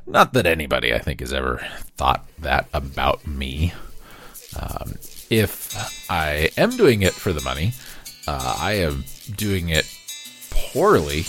Not 0.06 0.34
that 0.34 0.46
anybody 0.46 0.94
I 0.94 1.00
think 1.00 1.22
has 1.22 1.32
ever 1.32 1.66
thought 1.96 2.28
that 2.40 2.68
about 2.74 3.26
me. 3.26 3.72
Um, 4.60 4.96
if 5.30 6.12
I 6.12 6.50
am 6.58 6.76
doing 6.76 7.02
it 7.02 7.14
for 7.14 7.32
the 7.32 7.40
money, 7.44 7.72
uh, 8.28 8.58
I 8.60 8.74
am 8.74 9.06
doing 9.38 9.70
it 9.70 9.86
poorly. 10.50 11.20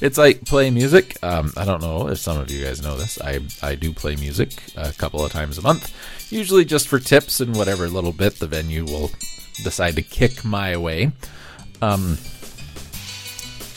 it's 0.00 0.16
like 0.16 0.46
playing 0.46 0.72
music. 0.72 1.22
Um, 1.22 1.52
I 1.54 1.66
don't 1.66 1.82
know 1.82 2.08
if 2.08 2.16
some 2.16 2.38
of 2.38 2.50
you 2.50 2.64
guys 2.64 2.80
know 2.80 2.96
this. 2.96 3.20
I 3.20 3.40
I 3.62 3.74
do 3.74 3.92
play 3.92 4.16
music 4.16 4.52
a 4.74 4.90
couple 4.94 5.22
of 5.22 5.30
times 5.32 5.58
a 5.58 5.62
month, 5.62 5.92
usually 6.32 6.64
just 6.64 6.88
for 6.88 6.98
tips 6.98 7.40
and 7.40 7.54
whatever 7.54 7.90
little 7.90 8.12
bit 8.14 8.36
the 8.38 8.46
venue 8.46 8.86
will 8.86 9.10
decide 9.62 9.96
to 9.96 10.02
kick 10.02 10.44
my 10.44 10.76
way. 10.76 11.12
Um, 11.82 12.18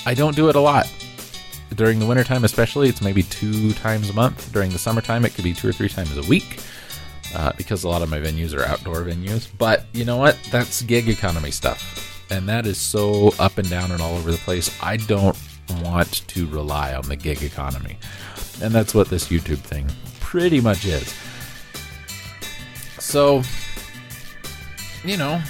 I 0.06 0.14
don't 0.14 0.36
do 0.36 0.50
it 0.50 0.56
a 0.56 0.60
lot. 0.60 0.92
During 1.76 2.00
the 2.00 2.06
wintertime, 2.06 2.46
especially, 2.46 2.88
it's 2.90 3.02
maybe 3.02 3.24
two 3.24 3.74
times 3.74 4.10
a 4.10 4.14
month. 4.14 4.52
During 4.54 4.72
the 4.72 4.80
summertime, 4.80 5.26
it 5.26 5.34
could 5.36 5.44
be 5.44 5.54
two 5.54 5.68
or 5.68 5.74
three 5.74 5.90
times 5.90 6.18
a 6.18 6.24
week 6.24 6.62
uh, 7.36 7.52
because 7.58 7.84
a 7.84 7.90
lot 7.90 8.02
of 8.02 8.10
my 8.10 8.18
venues 8.18 8.58
are 8.58 8.64
outdoor 8.64 9.04
venues. 9.04 9.48
But 9.58 9.86
you 9.94 10.06
know 10.06 10.18
what? 10.18 10.38
That's 10.50 10.82
gig 10.82 11.10
economy 11.10 11.52
stuff. 11.52 12.26
And 12.32 12.48
that 12.50 12.66
is 12.66 12.78
so 12.78 13.34
up 13.40 13.58
and 13.58 13.70
down 13.70 13.92
and 13.92 14.02
all 14.02 14.16
over 14.16 14.32
the 14.32 14.38
place. 14.38 14.76
I 14.82 14.98
don't 14.98 15.38
want 15.82 16.28
to 16.28 16.48
rely 16.48 16.94
on 16.94 17.04
the 17.04 17.16
gig 17.16 17.44
economy. 17.44 17.98
And 18.62 18.74
that's 18.74 18.94
what 18.94 19.10
this 19.10 19.28
YouTube 19.28 19.60
thing 19.60 19.88
pretty 20.20 20.62
much 20.62 20.86
is. 20.86 21.14
So, 23.00 23.44
you 25.04 25.18
know, 25.18 25.42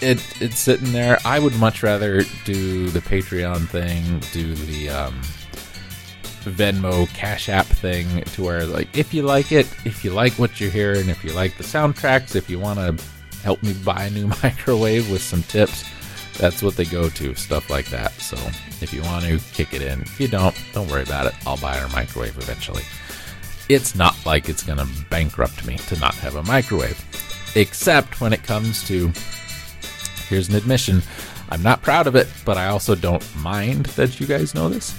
it 0.00 0.42
it's 0.42 0.58
sitting 0.58 0.92
there. 0.92 1.18
I 1.24 1.38
would 1.38 1.54
much 1.56 1.82
rather 1.82 2.22
do 2.44 2.88
the 2.90 3.00
Patreon 3.00 3.68
thing, 3.68 4.20
do 4.32 4.54
the 4.54 4.90
um, 4.90 5.20
Venmo 6.44 7.08
Cash 7.14 7.48
App 7.48 7.66
thing, 7.66 8.22
to 8.22 8.44
where 8.44 8.66
like 8.66 8.96
if 8.96 9.12
you 9.12 9.22
like 9.22 9.52
it, 9.52 9.66
if 9.84 10.04
you 10.04 10.10
like 10.10 10.32
what 10.34 10.60
you're 10.60 10.70
hearing, 10.70 11.08
if 11.08 11.24
you 11.24 11.32
like 11.32 11.56
the 11.56 11.64
soundtracks, 11.64 12.36
if 12.36 12.48
you 12.48 12.58
want 12.58 12.78
to 12.78 13.04
help 13.42 13.62
me 13.62 13.72
buy 13.84 14.04
a 14.04 14.10
new 14.10 14.26
microwave 14.42 15.10
with 15.10 15.22
some 15.22 15.42
tips, 15.44 15.84
that's 16.38 16.62
what 16.62 16.76
they 16.76 16.84
go 16.84 17.08
to, 17.10 17.34
stuff 17.34 17.68
like 17.70 17.86
that. 17.86 18.12
So 18.12 18.36
if 18.80 18.92
you 18.92 19.02
want 19.02 19.24
to 19.24 19.38
kick 19.52 19.74
it 19.74 19.82
in, 19.82 20.02
if 20.02 20.20
you 20.20 20.28
don't, 20.28 20.54
don't 20.72 20.88
worry 20.88 21.02
about 21.02 21.26
it. 21.26 21.34
I'll 21.46 21.56
buy 21.56 21.76
a 21.76 21.88
microwave 21.88 22.36
eventually. 22.38 22.84
It's 23.68 23.94
not 23.94 24.14
like 24.24 24.48
it's 24.48 24.62
to 24.62 24.88
bankrupt 25.10 25.66
me 25.66 25.76
to 25.76 25.98
not 25.98 26.14
have 26.14 26.36
a 26.36 26.42
microwave, 26.44 26.98
except 27.54 28.20
when 28.20 28.32
it 28.32 28.42
comes 28.42 28.86
to 28.88 29.12
here's 30.28 30.48
an 30.48 30.54
admission. 30.54 31.02
I'm 31.50 31.62
not 31.62 31.82
proud 31.82 32.06
of 32.06 32.16
it, 32.16 32.28
but 32.44 32.56
I 32.56 32.68
also 32.68 32.94
don't 32.94 33.24
mind 33.36 33.86
that 33.86 34.20
you 34.20 34.26
guys 34.26 34.54
know 34.54 34.68
this. 34.68 34.94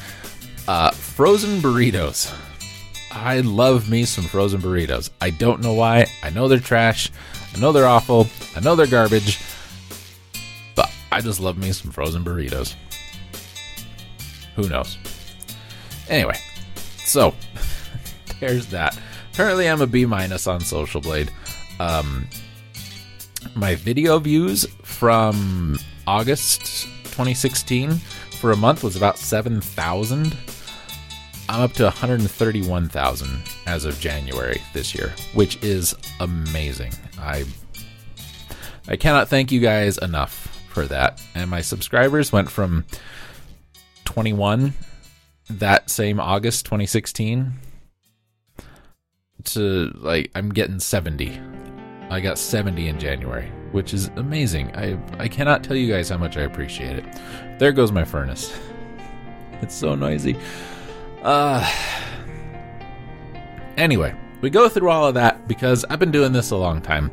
Uh, 0.67 0.91
frozen 0.91 1.59
burritos. 1.59 2.33
I 3.11 3.39
love 3.39 3.89
me 3.89 4.05
some 4.05 4.25
frozen 4.25 4.61
burritos. 4.61 5.09
I 5.19 5.31
don't 5.31 5.61
know 5.61 5.73
why. 5.73 6.05
I 6.23 6.29
know 6.29 6.47
they're 6.47 6.59
trash. 6.59 7.11
I 7.55 7.59
know 7.59 7.71
they're 7.71 7.87
awful. 7.87 8.27
I 8.55 8.59
know 8.59 8.75
they're 8.75 8.87
garbage. 8.87 9.39
But 10.75 10.91
I 11.11 11.21
just 11.21 11.39
love 11.39 11.57
me 11.57 11.71
some 11.71 11.91
frozen 11.91 12.23
burritos. 12.23 12.75
Who 14.55 14.69
knows? 14.69 14.97
Anyway, 16.07 16.37
so 16.97 17.33
there's 18.39 18.67
that. 18.67 18.97
Currently, 19.33 19.69
I'm 19.69 19.81
a 19.81 19.87
B 19.87 20.05
minus 20.05 20.47
on 20.47 20.59
Social 20.59 21.01
Blade. 21.01 21.31
Um, 21.79 22.27
my 23.55 23.75
video 23.75 24.19
views 24.19 24.65
from 24.83 25.77
August 26.07 26.83
2016 27.05 27.91
for 28.39 28.51
a 28.51 28.55
month 28.55 28.83
was 28.83 28.95
about 28.95 29.17
7,000. 29.17 30.35
I'm 31.47 31.61
up 31.61 31.73
to 31.73 31.83
131,000 31.83 33.41
as 33.65 33.85
of 33.85 33.99
January 33.99 34.61
this 34.73 34.93
year, 34.93 35.13
which 35.33 35.61
is 35.63 35.95
amazing. 36.19 36.93
I 37.19 37.45
I 38.87 38.95
cannot 38.95 39.29
thank 39.29 39.51
you 39.51 39.59
guys 39.59 39.97
enough 39.99 40.47
for 40.69 40.85
that. 40.85 41.21
And 41.35 41.49
my 41.49 41.61
subscribers 41.61 42.31
went 42.31 42.49
from 42.49 42.85
21 44.05 44.73
that 45.49 45.89
same 45.89 46.19
August 46.19 46.65
2016 46.65 47.53
to 49.45 49.91
like 49.95 50.31
I'm 50.35 50.49
getting 50.49 50.79
70 50.79 51.39
I 52.09 52.19
got 52.19 52.39
70 52.39 52.87
in 52.87 52.99
January, 52.99 53.49
which 53.71 53.93
is 53.93 54.07
amazing. 54.15 54.75
I 54.75 54.97
I 55.19 55.27
cannot 55.27 55.63
tell 55.63 55.75
you 55.75 55.91
guys 55.91 56.09
how 56.09 56.17
much 56.17 56.37
I 56.37 56.41
appreciate 56.41 56.97
it. 56.97 57.05
There 57.59 57.71
goes 57.71 57.91
my 57.91 58.03
furnace. 58.03 58.57
It's 59.61 59.75
so 59.75 59.93
noisy. 59.93 60.37
Uh, 61.21 61.69
anyway, 63.75 64.15
we 64.39 64.49
go 64.49 64.69
through 64.69 64.89
all 64.89 65.05
of 65.05 65.15
that 65.15 65.49
because 65.49 65.83
I've 65.89 65.99
been 65.99 66.11
doing 66.11 66.31
this 66.31 66.51
a 66.51 66.55
long 66.55 66.81
time. 66.81 67.11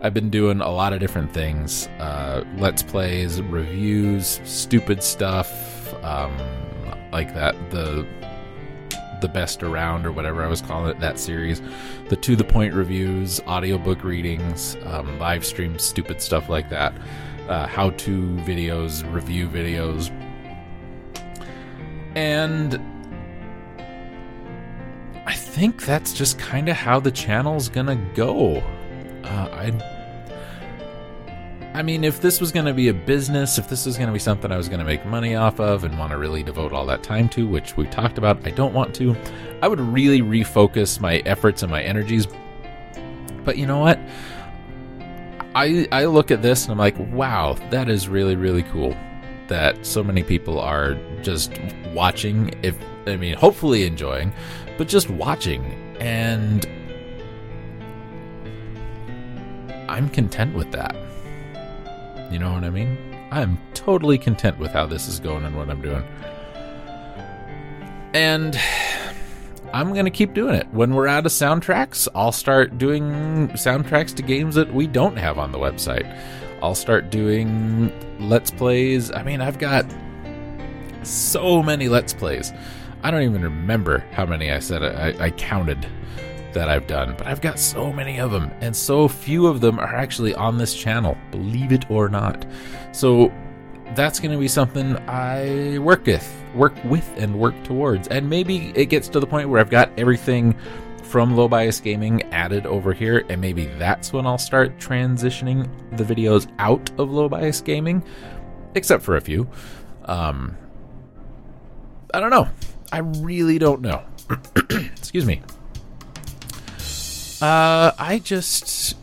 I've 0.00 0.14
been 0.14 0.30
doing 0.30 0.62
a 0.62 0.70
lot 0.70 0.94
of 0.94 1.00
different 1.00 1.32
things 1.32 1.88
uh, 1.98 2.44
let's 2.56 2.82
plays, 2.82 3.42
reviews, 3.42 4.40
stupid 4.44 5.02
stuff, 5.02 5.92
um, 6.02 6.34
like 7.12 7.34
that. 7.34 7.54
The 7.70 8.06
the 9.22 9.28
best 9.28 9.62
around 9.62 10.04
or 10.04 10.12
whatever 10.12 10.42
I 10.42 10.48
was 10.48 10.60
calling 10.60 10.90
it 10.90 11.00
that 11.00 11.18
series, 11.18 11.62
the 12.10 12.16
to 12.16 12.36
the 12.36 12.44
point 12.44 12.74
reviews, 12.74 13.40
audiobook 13.40 14.04
readings, 14.04 14.76
um, 14.84 15.18
live 15.18 15.46
streams, 15.46 15.82
stupid 15.82 16.20
stuff 16.20 16.50
like 16.50 16.68
that, 16.68 16.92
uh, 17.48 17.66
how 17.66 17.90
to 17.90 18.36
videos, 18.44 19.10
review 19.12 19.48
videos, 19.48 20.10
and 22.14 22.80
I 25.24 25.32
think 25.34 25.84
that's 25.86 26.12
just 26.12 26.38
kind 26.38 26.68
of 26.68 26.76
how 26.76 27.00
the 27.00 27.10
channel's 27.10 27.68
gonna 27.70 27.96
go. 28.14 28.56
Uh, 29.24 29.48
I 29.52 29.91
I 31.74 31.82
mean, 31.82 32.04
if 32.04 32.20
this 32.20 32.38
was 32.38 32.52
going 32.52 32.66
to 32.66 32.74
be 32.74 32.88
a 32.88 32.94
business, 32.94 33.56
if 33.56 33.66
this 33.66 33.86
was 33.86 33.96
going 33.96 34.08
to 34.08 34.12
be 34.12 34.18
something 34.18 34.52
I 34.52 34.58
was 34.58 34.68
going 34.68 34.80
to 34.80 34.84
make 34.84 35.06
money 35.06 35.36
off 35.36 35.58
of 35.58 35.84
and 35.84 35.98
want 35.98 36.10
to 36.10 36.18
really 36.18 36.42
devote 36.42 36.72
all 36.74 36.84
that 36.86 37.02
time 37.02 37.30
to, 37.30 37.48
which 37.48 37.78
we 37.78 37.86
talked 37.86 38.18
about, 38.18 38.46
I 38.46 38.50
don't 38.50 38.74
want 38.74 38.94
to, 38.96 39.16
I 39.62 39.68
would 39.68 39.80
really 39.80 40.20
refocus 40.20 41.00
my 41.00 41.18
efforts 41.24 41.62
and 41.62 41.70
my 41.70 41.82
energies. 41.82 42.26
But 43.44 43.56
you 43.56 43.66
know 43.66 43.78
what? 43.78 43.98
I 45.54 45.88
I 45.92 46.04
look 46.06 46.30
at 46.30 46.42
this 46.42 46.64
and 46.64 46.72
I'm 46.72 46.78
like, 46.78 46.98
wow, 47.12 47.54
that 47.70 47.88
is 47.88 48.08
really 48.08 48.36
really 48.36 48.62
cool 48.64 48.96
that 49.48 49.84
so 49.84 50.02
many 50.02 50.22
people 50.22 50.58
are 50.58 50.94
just 51.22 51.52
watching 51.92 52.54
if 52.62 52.76
I 53.06 53.16
mean, 53.16 53.34
hopefully 53.34 53.84
enjoying, 53.84 54.32
but 54.76 54.88
just 54.88 55.08
watching 55.10 55.64
and 56.00 56.66
I'm 59.88 60.08
content 60.10 60.54
with 60.54 60.70
that. 60.72 60.96
You 62.32 62.38
know 62.38 62.52
what 62.52 62.64
I 62.64 62.70
mean? 62.70 62.98
I'm 63.30 63.58
totally 63.74 64.16
content 64.16 64.58
with 64.58 64.70
how 64.70 64.86
this 64.86 65.06
is 65.06 65.20
going 65.20 65.44
and 65.44 65.54
what 65.54 65.68
I'm 65.68 65.82
doing. 65.82 66.02
And 68.14 68.58
I'm 69.74 69.92
going 69.92 70.06
to 70.06 70.10
keep 70.10 70.32
doing 70.32 70.54
it. 70.54 70.66
When 70.72 70.94
we're 70.94 71.08
out 71.08 71.26
of 71.26 71.32
soundtracks, 71.32 72.08
I'll 72.14 72.32
start 72.32 72.78
doing 72.78 73.48
soundtracks 73.50 74.14
to 74.16 74.22
games 74.22 74.54
that 74.54 74.72
we 74.72 74.86
don't 74.86 75.16
have 75.16 75.38
on 75.38 75.52
the 75.52 75.58
website. 75.58 76.06
I'll 76.62 76.74
start 76.74 77.10
doing 77.10 77.92
Let's 78.18 78.50
Plays. 78.50 79.10
I 79.12 79.22
mean, 79.22 79.40
I've 79.40 79.58
got 79.58 79.84
so 81.02 81.62
many 81.62 81.88
Let's 81.88 82.14
Plays. 82.14 82.52
I 83.02 83.10
don't 83.10 83.22
even 83.22 83.42
remember 83.42 84.04
how 84.12 84.24
many 84.24 84.50
I 84.50 84.60
said 84.60 84.82
I, 84.82 85.26
I 85.26 85.30
counted 85.32 85.86
that 86.52 86.68
I've 86.68 86.86
done, 86.86 87.14
but 87.16 87.26
I've 87.26 87.40
got 87.40 87.58
so 87.58 87.92
many 87.92 88.18
of 88.18 88.30
them, 88.30 88.50
and 88.60 88.74
so 88.74 89.08
few 89.08 89.46
of 89.46 89.60
them 89.60 89.78
are 89.78 89.94
actually 89.94 90.34
on 90.34 90.58
this 90.58 90.74
channel, 90.74 91.16
believe 91.30 91.72
it 91.72 91.90
or 91.90 92.08
not. 92.08 92.46
So 92.92 93.32
that's 93.94 94.20
going 94.20 94.32
to 94.32 94.38
be 94.38 94.48
something 94.48 94.96
I 95.08 95.78
work 95.78 96.06
with, 96.06 96.44
work 96.54 96.74
with, 96.84 97.08
and 97.16 97.38
work 97.38 97.54
towards. 97.64 98.08
And 98.08 98.28
maybe 98.28 98.72
it 98.74 98.86
gets 98.86 99.08
to 99.08 99.20
the 99.20 99.26
point 99.26 99.48
where 99.48 99.60
I've 99.60 99.70
got 99.70 99.90
everything 99.98 100.56
from 101.02 101.36
low 101.36 101.46
bias 101.46 101.78
gaming 101.78 102.22
added 102.32 102.66
over 102.66 102.92
here, 102.92 103.24
and 103.28 103.40
maybe 103.40 103.66
that's 103.78 104.12
when 104.12 104.26
I'll 104.26 104.38
start 104.38 104.78
transitioning 104.78 105.68
the 105.96 106.04
videos 106.04 106.50
out 106.58 106.90
of 106.98 107.10
low 107.10 107.28
bias 107.28 107.60
gaming, 107.60 108.02
except 108.74 109.02
for 109.02 109.16
a 109.16 109.20
few. 109.20 109.48
Um, 110.06 110.56
I 112.14 112.20
don't 112.20 112.30
know. 112.30 112.48
I 112.90 112.98
really 112.98 113.58
don't 113.58 113.80
know. 113.82 114.02
Excuse 114.70 115.26
me. 115.26 115.42
Uh, 117.42 117.90
I 117.98 118.20
just 118.20 118.96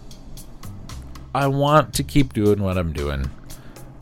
I 1.35 1.47
want 1.47 1.93
to 1.95 2.03
keep 2.03 2.31
doing 2.31 2.63
what 2.63 2.77
I'm 2.77 2.93
doing. 2.93 3.29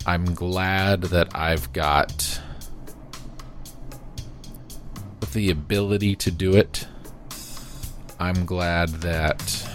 I'm 0.06 0.36
glad 0.36 1.02
that 1.06 1.36
I've 1.36 1.73
got 1.73 2.39
the 5.34 5.50
ability 5.50 6.15
to 6.17 6.30
do 6.30 6.56
it. 6.56 6.88
I'm 8.19 8.45
glad 8.45 8.89
that 9.02 9.67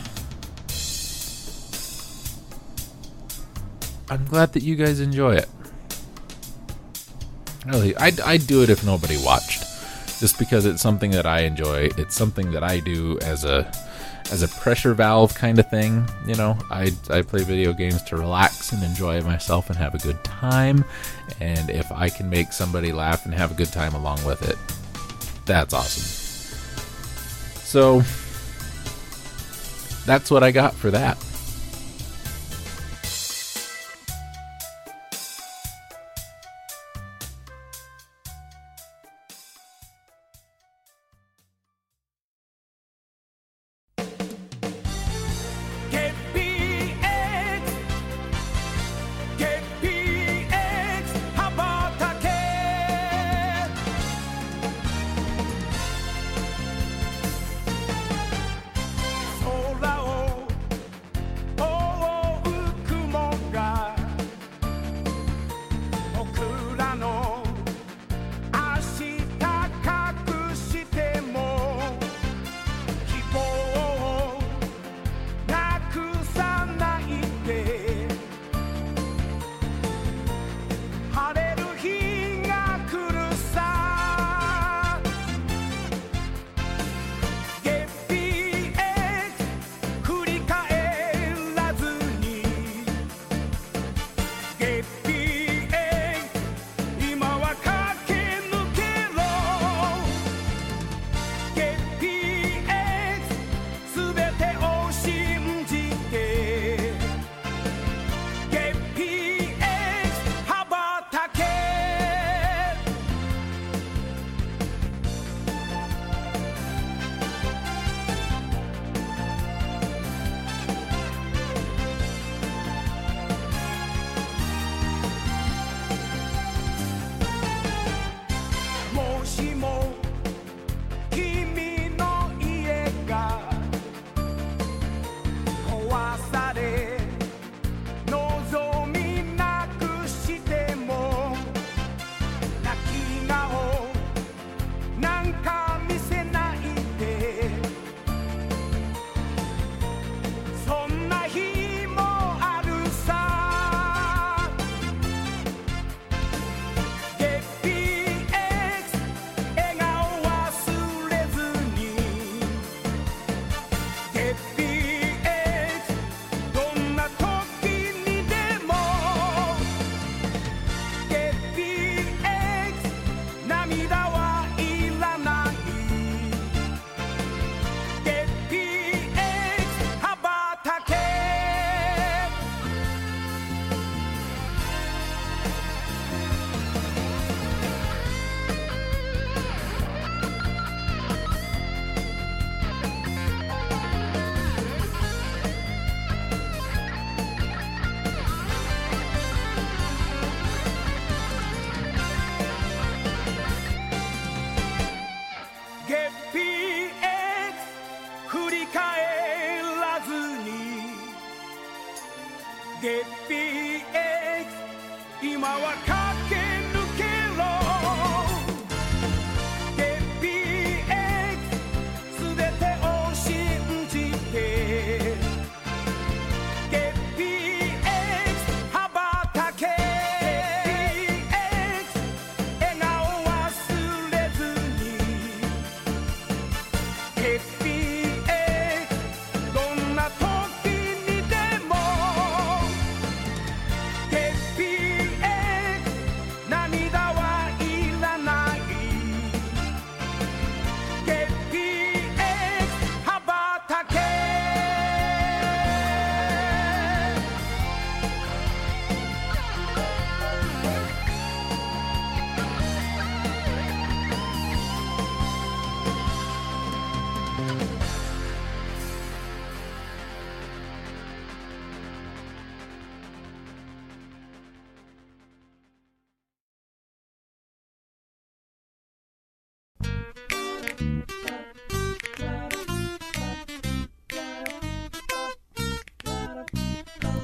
I'm 4.09 4.25
glad 4.27 4.53
that 4.53 4.62
you 4.62 4.77
guys 4.77 5.01
enjoy 5.01 5.35
it. 5.35 5.48
Really, 7.66 7.96
I'd, 7.96 8.20
I'd 8.20 8.46
do 8.46 8.62
it 8.62 8.70
if 8.70 8.87
nobody 8.87 9.16
watched. 9.25 9.64
Just 10.20 10.38
because 10.38 10.66
it's 10.66 10.81
something 10.81 11.11
that 11.11 11.27
I 11.27 11.40
enjoy. 11.40 11.88
It's 11.98 12.14
something 12.14 12.53
that 12.53 12.62
I 12.62 12.79
do 12.79 13.18
as 13.22 13.44
a 13.44 13.68
as 14.33 14.42
a 14.42 14.49
pressure 14.49 14.95
valve 14.95 15.35
kind 15.35 15.59
of 15.59 15.68
thing. 15.68 16.09
You 16.27 16.35
know, 16.37 16.57
I, 16.71 16.90
I 17.11 17.21
play 17.21 17.45
video 17.45 17.75
games 17.75 18.03
to 18.05 18.16
relax 18.16 18.73
and 18.73 18.83
enjoy 18.83 19.21
myself 19.21 19.68
and 19.68 19.79
have 19.79 19.95
a 19.95 19.99
good 19.99 20.25
time. 20.25 20.87
And 21.38 21.68
if 21.68 21.92
I 21.92 22.09
can 22.09 22.31
make 22.31 22.51
somebody 22.53 22.92
laugh 22.92 23.27
and 23.27 23.35
have 23.35 23.51
a 23.51 23.55
good 23.55 23.71
time 23.71 23.95
along 23.95 24.25
with 24.25 24.49
it, 24.49 24.57
that's 25.45 25.75
awesome. 25.75 26.03
So, 27.62 28.03
that's 30.07 30.31
what 30.31 30.42
I 30.42 30.51
got 30.51 30.75
for 30.75 30.90
that. 30.90 31.18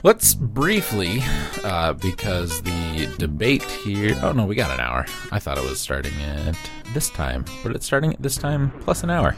Let's 0.04 0.34
briefly, 0.34 1.22
uh, 1.64 1.92
because 1.94 2.62
the 2.62 3.12
debate 3.18 3.64
here. 3.64 4.16
Oh 4.22 4.30
no, 4.30 4.46
we 4.46 4.54
got 4.54 4.70
an 4.70 4.78
hour. 4.78 5.04
I 5.32 5.40
thought 5.40 5.58
it 5.58 5.64
was 5.64 5.80
starting 5.80 6.14
at 6.22 6.56
this 6.94 7.10
time, 7.10 7.44
but 7.64 7.74
it's 7.74 7.84
starting 7.84 8.12
at 8.14 8.22
this 8.22 8.36
time 8.36 8.70
plus 8.80 9.02
an 9.02 9.10
hour. 9.10 9.34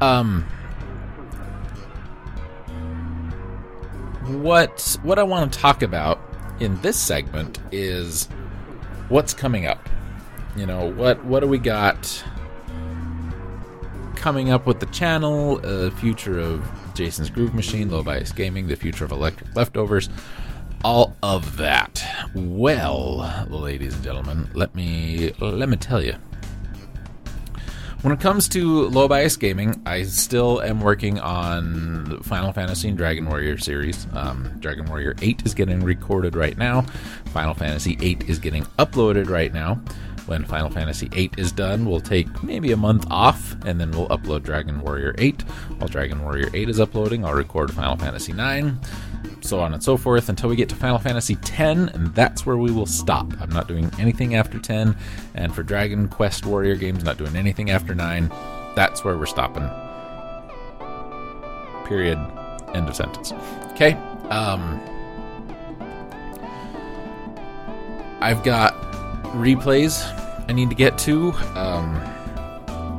Um, 0.00 0.44
what 4.42 4.96
what 5.02 5.18
I 5.18 5.24
want 5.24 5.52
to 5.52 5.58
talk 5.58 5.82
about 5.82 6.18
in 6.58 6.80
this 6.80 6.96
segment 6.96 7.58
is 7.70 8.28
what's 9.10 9.34
coming 9.34 9.66
up. 9.66 9.90
You 10.56 10.64
know 10.64 10.90
what 10.90 11.22
what 11.26 11.40
do 11.40 11.48
we 11.48 11.58
got 11.58 12.24
coming 14.22 14.50
up 14.50 14.66
with 14.66 14.78
the 14.78 14.86
channel? 14.86 15.60
Uh, 15.64 15.90
future 15.90 16.38
of 16.38 16.64
Jason's 16.94 17.28
Groove 17.28 17.54
Machine, 17.54 17.90
Low 17.90 18.04
Bias 18.04 18.30
Gaming, 18.30 18.68
the 18.68 18.76
future 18.76 19.04
of 19.04 19.10
Electric 19.10 19.54
Leftovers, 19.56 20.08
all 20.84 21.16
of 21.24 21.56
that. 21.56 22.04
Well, 22.32 23.46
ladies 23.50 23.94
and 23.94 24.04
gentlemen, 24.04 24.48
let 24.54 24.76
me 24.76 25.32
let 25.40 25.68
me 25.68 25.76
tell 25.76 26.00
you. 26.00 26.14
When 28.02 28.12
it 28.12 28.20
comes 28.20 28.48
to 28.50 28.88
low 28.88 29.06
bias 29.06 29.36
gaming, 29.36 29.80
I 29.86 30.02
still 30.04 30.60
am 30.60 30.80
working 30.80 31.20
on 31.20 32.04
the 32.04 32.22
Final 32.24 32.52
Fantasy 32.52 32.88
and 32.88 32.98
Dragon 32.98 33.26
Warrior 33.26 33.58
series. 33.58 34.08
Um, 34.12 34.56
Dragon 34.58 34.86
Warrior 34.86 35.14
8 35.22 35.42
is 35.44 35.54
getting 35.54 35.80
recorded 35.84 36.34
right 36.34 36.58
now. 36.58 36.82
Final 37.26 37.54
Fantasy 37.54 37.96
8 38.00 38.28
is 38.28 38.40
getting 38.40 38.64
uploaded 38.78 39.30
right 39.30 39.52
now. 39.52 39.80
When 40.32 40.46
Final 40.46 40.70
Fantasy 40.70 41.08
VIII 41.08 41.32
is 41.36 41.52
done, 41.52 41.84
we'll 41.84 42.00
take 42.00 42.42
maybe 42.42 42.72
a 42.72 42.76
month 42.78 43.04
off 43.10 43.54
and 43.66 43.78
then 43.78 43.90
we'll 43.90 44.08
upload 44.08 44.44
Dragon 44.44 44.80
Warrior 44.80 45.12
VIII. 45.18 45.36
While 45.76 45.88
Dragon 45.88 46.22
Warrior 46.22 46.48
VIII 46.48 46.70
is 46.70 46.80
uploading, 46.80 47.22
I'll 47.22 47.34
record 47.34 47.70
Final 47.70 47.98
Fantasy 47.98 48.32
IX, 48.32 48.78
so 49.42 49.60
on 49.60 49.74
and 49.74 49.84
so 49.84 49.98
forth 49.98 50.30
until 50.30 50.48
we 50.48 50.56
get 50.56 50.70
to 50.70 50.74
Final 50.74 50.98
Fantasy 50.98 51.34
X, 51.34 51.60
and 51.60 52.14
that's 52.14 52.46
where 52.46 52.56
we 52.56 52.72
will 52.72 52.86
stop. 52.86 53.30
I'm 53.42 53.50
not 53.50 53.68
doing 53.68 53.90
anything 53.98 54.34
after 54.34 54.58
10, 54.58 54.96
and 55.34 55.54
for 55.54 55.62
Dragon 55.62 56.08
Quest 56.08 56.46
Warrior 56.46 56.76
games, 56.76 57.04
not 57.04 57.18
doing 57.18 57.36
anything 57.36 57.68
after 57.68 57.94
9. 57.94 58.32
That's 58.74 59.04
where 59.04 59.18
we're 59.18 59.26
stopping. 59.26 59.68
Period. 61.86 62.18
End 62.72 62.88
of 62.88 62.96
sentence. 62.96 63.34
Okay. 63.72 63.92
Um, 64.30 64.80
I've 68.22 68.42
got 68.42 68.80
replays 69.34 70.21
I 70.52 70.54
need 70.54 70.68
to 70.68 70.76
get 70.76 70.98
to. 70.98 71.32
Um, 71.56 71.96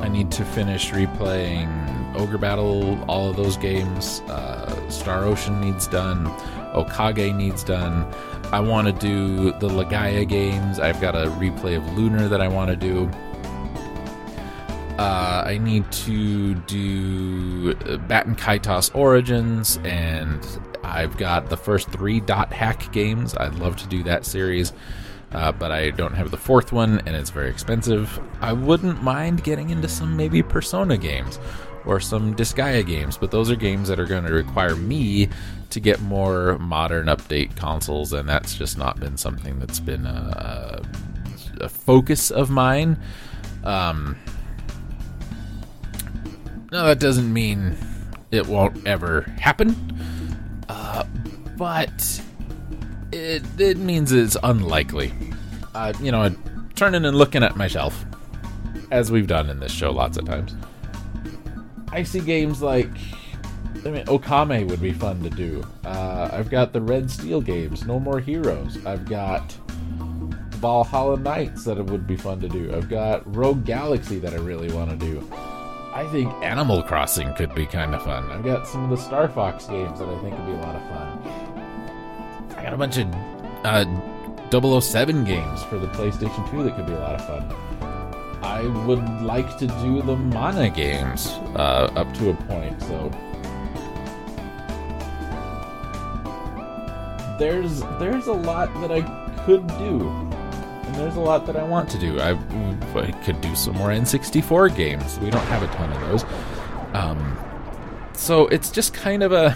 I 0.02 0.08
need 0.08 0.32
to 0.32 0.44
finish 0.44 0.90
replaying 0.90 2.16
Ogre 2.16 2.40
Battle, 2.40 3.00
all 3.04 3.30
of 3.30 3.36
those 3.36 3.58
games. 3.58 4.22
Uh, 4.22 4.90
Star 4.90 5.24
Ocean 5.24 5.62
needs 5.62 5.86
done. 5.86 6.26
Okage 6.74 7.36
needs 7.36 7.64
done. 7.64 8.12
I 8.52 8.60
want 8.60 8.88
to 8.88 8.94
do 8.94 9.52
the 9.60 9.70
Legaia 9.70 10.28
games. 10.28 10.80
I've 10.80 11.00
got 11.00 11.16
a 11.16 11.30
replay 11.30 11.78
of 11.78 11.88
Lunar 11.96 12.28
that 12.28 12.42
I 12.42 12.48
want 12.48 12.72
to 12.72 12.76
do. 12.76 13.06
Uh, 14.98 15.44
I 15.46 15.60
need 15.60 15.92
to 15.92 16.56
do 16.56 17.76
uh, 17.82 17.98
Baten 18.08 18.36
Kaitos 18.36 18.96
Origins, 18.96 19.78
and 19.84 20.44
I've 20.84 21.18
got 21.18 21.52
the 21.52 21.58
first 21.58 21.92
three 21.92 22.20
dot 22.20 22.52
hack 22.52 22.92
games. 22.92 23.36
I'd 23.36 23.60
love 23.60 23.76
to 23.78 23.88
do 23.88 24.02
that 24.04 24.26
series, 24.26 24.74
uh, 25.34 25.52
but 25.52 25.72
I 25.72 25.90
don't 25.90 26.14
have 26.14 26.32
the 26.32 26.38
fourth 26.38 26.72
one, 26.72 27.02
and 27.06 27.16
it's 27.16 27.30
very 27.30 27.50
expensive. 27.50 28.20
I 28.42 28.54
wouldn't 28.54 29.02
mind 29.04 29.44
getting 29.44 29.70
into 29.70 29.88
some 29.88 30.16
maybe 30.16 30.44
Persona 30.44 30.98
games 30.98 31.40
or 31.86 32.00
some 32.00 32.36
Disgaea 32.36 32.86
games, 32.86 33.18
but 33.18 33.32
those 33.32 33.52
are 33.52 33.56
games 33.56 33.88
that 33.90 34.00
are 34.00 34.06
going 34.06 34.26
to 34.26 34.34
require 34.34 34.76
me 34.76 35.30
to 35.70 35.80
get 35.80 36.00
more 36.02 36.58
modern 36.60 37.08
update 37.08 37.56
consoles, 37.56 38.14
and 38.14 38.30
that's 38.30 38.56
just 38.56 38.78
not 38.78 39.00
been 39.00 39.18
something 39.18 39.60
that's 39.60 39.80
been 39.80 40.06
a, 40.06 40.82
a 41.60 41.70
focus 41.70 42.32
of 42.32 42.50
mine. 42.50 42.98
Um, 43.64 44.18
no, 46.72 46.86
that 46.86 47.00
doesn't 47.00 47.32
mean 47.32 47.76
it 48.32 48.48
won't 48.48 48.86
ever 48.88 49.22
happen, 49.40 49.76
uh, 50.70 51.04
but 51.58 52.22
it 53.14 53.44
it 53.60 53.78
means 53.78 54.12
it's 54.12 54.38
unlikely. 54.44 55.14
Uh, 55.76 55.94
you 56.02 56.12
know, 56.12 56.36
turning 56.76 57.06
and 57.06 57.18
looking 57.18 57.44
at 57.44 57.56
my 57.56 57.68
shelf, 57.68 58.06
as 58.92 59.12
we've 59.12 59.28
done 59.28 59.50
in 59.50 59.60
this 59.60 59.72
show 59.72 59.92
lots 59.92 60.18
of 60.18 60.26
times. 60.26 60.56
I 61.92 62.04
see 62.04 62.20
games 62.22 62.62
like, 62.62 62.90
I 63.86 63.90
mean, 63.90 64.06
Okami 64.06 64.68
would 64.68 64.82
be 64.82 64.94
fun 64.94 65.22
to 65.22 65.30
do. 65.30 65.64
Uh, 65.86 66.30
I've 66.32 66.50
got 66.50 66.74
the 66.74 66.82
Red 66.82 67.10
Steel 67.10 67.40
games, 67.40 67.86
No 67.86 68.00
More 68.00 68.20
Heroes. 68.20 68.84
I've 68.86 69.06
got 69.06 69.52
Valhalla 70.56 71.18
Knights 71.18 71.66
that 71.66 71.78
it 71.78 71.86
would 71.86 72.08
be 72.08 72.18
fun 72.18 72.40
to 72.40 72.50
do. 72.50 72.74
I've 72.74 72.90
got 72.90 73.36
Rogue 73.36 73.64
Galaxy 73.64 74.18
that 74.20 74.34
I 74.34 74.38
really 74.38 74.72
want 74.74 74.90
to 74.90 74.96
do. 74.96 75.28
I 75.94 76.08
think 76.12 76.34
Animal 76.44 76.82
Crossing 76.82 77.34
could 77.36 77.54
be 77.54 77.68
kind 77.68 77.94
of 77.94 78.04
fun. 78.04 78.32
I've 78.32 78.44
got 78.44 78.68
some 78.68 78.86
of 78.86 78.90
the 78.90 78.98
Star 78.98 79.28
Fox 79.28 79.68
games 79.68 80.00
that 80.00 80.10
I 80.10 80.20
think 80.22 80.36
would 80.36 80.48
be 80.48 80.54
a 80.54 80.56
lot 80.56 80.76
of 80.76 80.82
fun. 80.90 81.53
I 82.64 82.68
got 82.68 82.74
a 82.76 82.78
bunch 82.78 82.98
of 82.98 83.14
uh, 83.66 84.80
007 84.80 85.26
games 85.26 85.64
for 85.64 85.78
the 85.78 85.88
PlayStation 85.88 86.50
2 86.50 86.64
that 86.64 86.78
could 86.78 86.86
be 86.86 86.94
a 86.94 87.00
lot 87.00 87.20
of 87.20 87.28
fun. 87.28 88.42
I 88.42 88.62
would 88.86 89.22
like 89.22 89.58
to 89.58 89.68
do 89.68 90.02
the 90.02 90.16
Mana 90.16 90.70
games 90.70 91.28
uh, 91.58 91.92
up 91.98 92.14
to 92.14 92.30
a 92.30 92.34
point, 92.34 92.82
so 92.84 93.10
there's 97.38 97.82
there's 98.00 98.28
a 98.28 98.34
lot 98.34 98.74
that 98.76 98.94
I 98.94 99.02
could 99.46 99.68
do, 99.68 100.08
and 100.08 100.96
there's 100.96 101.18
a 101.18 101.22
lot 101.22 101.46
that 101.48 101.58
I 101.58 101.64
want 101.64 101.90
to 101.90 102.00
do. 102.00 102.18
I, 102.22 102.32
I 102.98 103.12
could 103.26 103.42
do 103.42 103.54
some 103.58 103.76
more 103.76 103.90
N64 103.90 104.74
games. 104.74 105.20
We 105.20 105.30
don't 105.30 105.46
have 105.48 105.64
a 105.64 105.68
ton 105.76 105.92
of 105.92 106.00
those, 106.00 106.24
um, 106.94 107.38
so 108.14 108.48
it's 108.48 108.72
just 108.72 108.94
kind 108.94 109.22
of 109.22 109.34
a 109.34 109.54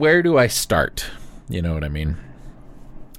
where 0.00 0.22
do 0.22 0.38
I 0.38 0.46
start? 0.46 1.04
You 1.48 1.60
know 1.60 1.74
what 1.74 1.84
I 1.84 1.88
mean? 1.88 2.16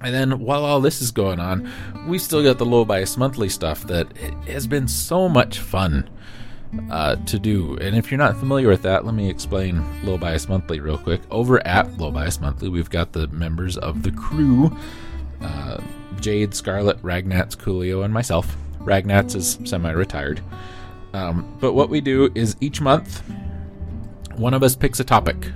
And 0.01 0.15
then 0.15 0.39
while 0.39 0.65
all 0.65 0.81
this 0.81 0.99
is 0.99 1.11
going 1.11 1.39
on, 1.39 1.71
we 2.07 2.17
still 2.17 2.41
got 2.41 2.57
the 2.57 2.65
low 2.65 2.83
bias 2.83 3.17
monthly 3.17 3.49
stuff 3.49 3.83
that 3.83 4.11
has 4.47 4.65
been 4.65 4.87
so 4.87 5.29
much 5.29 5.59
fun 5.59 6.09
uh, 6.89 7.17
to 7.17 7.37
do. 7.37 7.77
And 7.77 7.95
if 7.95 8.09
you're 8.09 8.17
not 8.17 8.35
familiar 8.35 8.67
with 8.67 8.81
that, 8.81 9.05
let 9.05 9.13
me 9.13 9.29
explain 9.29 9.85
low 10.03 10.17
bias 10.17 10.49
monthly 10.49 10.79
real 10.79 10.97
quick. 10.97 11.21
Over 11.29 11.65
at 11.67 11.99
low 11.99 12.09
bias 12.09 12.41
monthly, 12.41 12.67
we've 12.67 12.89
got 12.89 13.11
the 13.11 13.27
members 13.27 13.77
of 13.77 14.01
the 14.01 14.11
crew 14.11 14.75
uh, 15.41 15.79
Jade, 16.19 16.55
Scarlet, 16.55 16.99
Ragnats, 17.03 17.55
Coolio, 17.55 18.03
and 18.03 18.13
myself. 18.13 18.55
Ragnats 18.79 19.35
is 19.35 19.59
semi 19.65 19.91
retired. 19.91 20.41
Um, 21.13 21.57
but 21.59 21.73
what 21.73 21.89
we 21.89 22.01
do 22.01 22.31
is 22.33 22.55
each 22.59 22.81
month, 22.81 23.21
one 24.35 24.55
of 24.55 24.63
us 24.63 24.75
picks 24.75 24.99
a 24.99 25.03
topic 25.03 25.51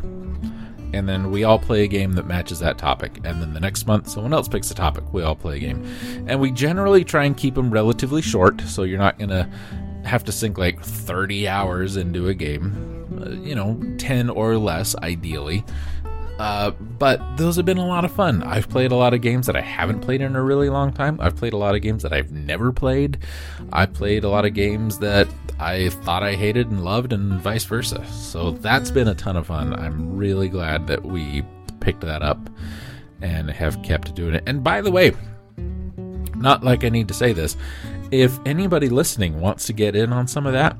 and 0.95 1.07
then 1.07 1.31
we 1.31 1.43
all 1.43 1.59
play 1.59 1.83
a 1.83 1.87
game 1.87 2.13
that 2.13 2.25
matches 2.25 2.59
that 2.59 2.77
topic. 2.77 3.17
And 3.23 3.41
then 3.41 3.53
the 3.53 3.59
next 3.59 3.85
month, 3.85 4.09
someone 4.09 4.33
else 4.33 4.47
picks 4.47 4.71
a 4.71 4.75
topic. 4.75 5.13
We 5.13 5.23
all 5.23 5.35
play 5.35 5.57
a 5.57 5.59
game, 5.59 5.85
and 6.27 6.39
we 6.39 6.51
generally 6.51 7.03
try 7.03 7.25
and 7.25 7.35
keep 7.35 7.55
them 7.55 7.69
relatively 7.69 8.21
short, 8.21 8.61
so 8.61 8.83
you're 8.83 8.97
not 8.97 9.19
gonna 9.19 9.49
have 10.03 10.23
to 10.23 10.31
sink 10.31 10.57
like 10.57 10.81
30 10.81 11.47
hours 11.47 11.97
into 11.97 12.27
a 12.29 12.33
game. 12.33 12.95
Uh, 13.21 13.29
you 13.29 13.55
know, 13.55 13.79
10 13.97 14.29
or 14.29 14.57
less, 14.57 14.95
ideally. 14.97 15.63
Uh, 16.37 16.71
but 16.71 17.21
those 17.37 17.55
have 17.55 17.65
been 17.65 17.77
a 17.77 17.87
lot 17.87 18.03
of 18.03 18.11
fun. 18.11 18.43
I've 18.43 18.67
played 18.67 18.91
a 18.91 18.95
lot 18.95 19.13
of 19.13 19.21
games 19.21 19.47
that 19.47 19.55
I 19.55 19.61
haven't 19.61 20.01
played 20.01 20.21
in 20.21 20.35
a 20.35 20.43
really 20.43 20.69
long 20.69 20.91
time. 20.91 21.17
I've 21.21 21.35
played 21.35 21.53
a 21.53 21.57
lot 21.57 21.75
of 21.75 21.81
games 21.81 22.03
that 22.03 22.11
I've 22.11 22.31
never 22.31 22.73
played. 22.73 23.19
I 23.71 23.85
played 23.85 24.25
a 24.25 24.29
lot 24.29 24.45
of 24.45 24.53
games 24.53 24.99
that 24.99 25.27
I 25.59 25.89
thought 25.89 26.23
I 26.23 26.35
hated 26.35 26.69
and 26.69 26.83
loved, 26.83 27.13
and 27.13 27.39
vice 27.39 27.63
versa. 27.63 28.05
So 28.07 28.51
that's 28.51 28.91
been 28.91 29.07
a 29.07 29.15
ton 29.15 29.37
of 29.37 29.47
fun. 29.47 29.73
I'm 29.73 30.17
really 30.17 30.49
glad 30.49 30.87
that 30.87 31.03
we 31.03 31.43
picked 31.79 32.01
that 32.01 32.21
up 32.21 32.49
and 33.21 33.49
have 33.49 33.81
kept 33.81 34.13
doing 34.15 34.35
it. 34.35 34.43
And 34.45 34.61
by 34.63 34.81
the 34.81 34.91
way, 34.91 35.13
not 36.35 36.63
like 36.63 36.83
I 36.83 36.89
need 36.89 37.07
to 37.07 37.13
say 37.13 37.31
this, 37.31 37.55
if 38.11 38.37
anybody 38.45 38.89
listening 38.89 39.39
wants 39.39 39.65
to 39.67 39.73
get 39.73 39.95
in 39.95 40.11
on 40.11 40.27
some 40.27 40.45
of 40.45 40.53
that, 40.53 40.75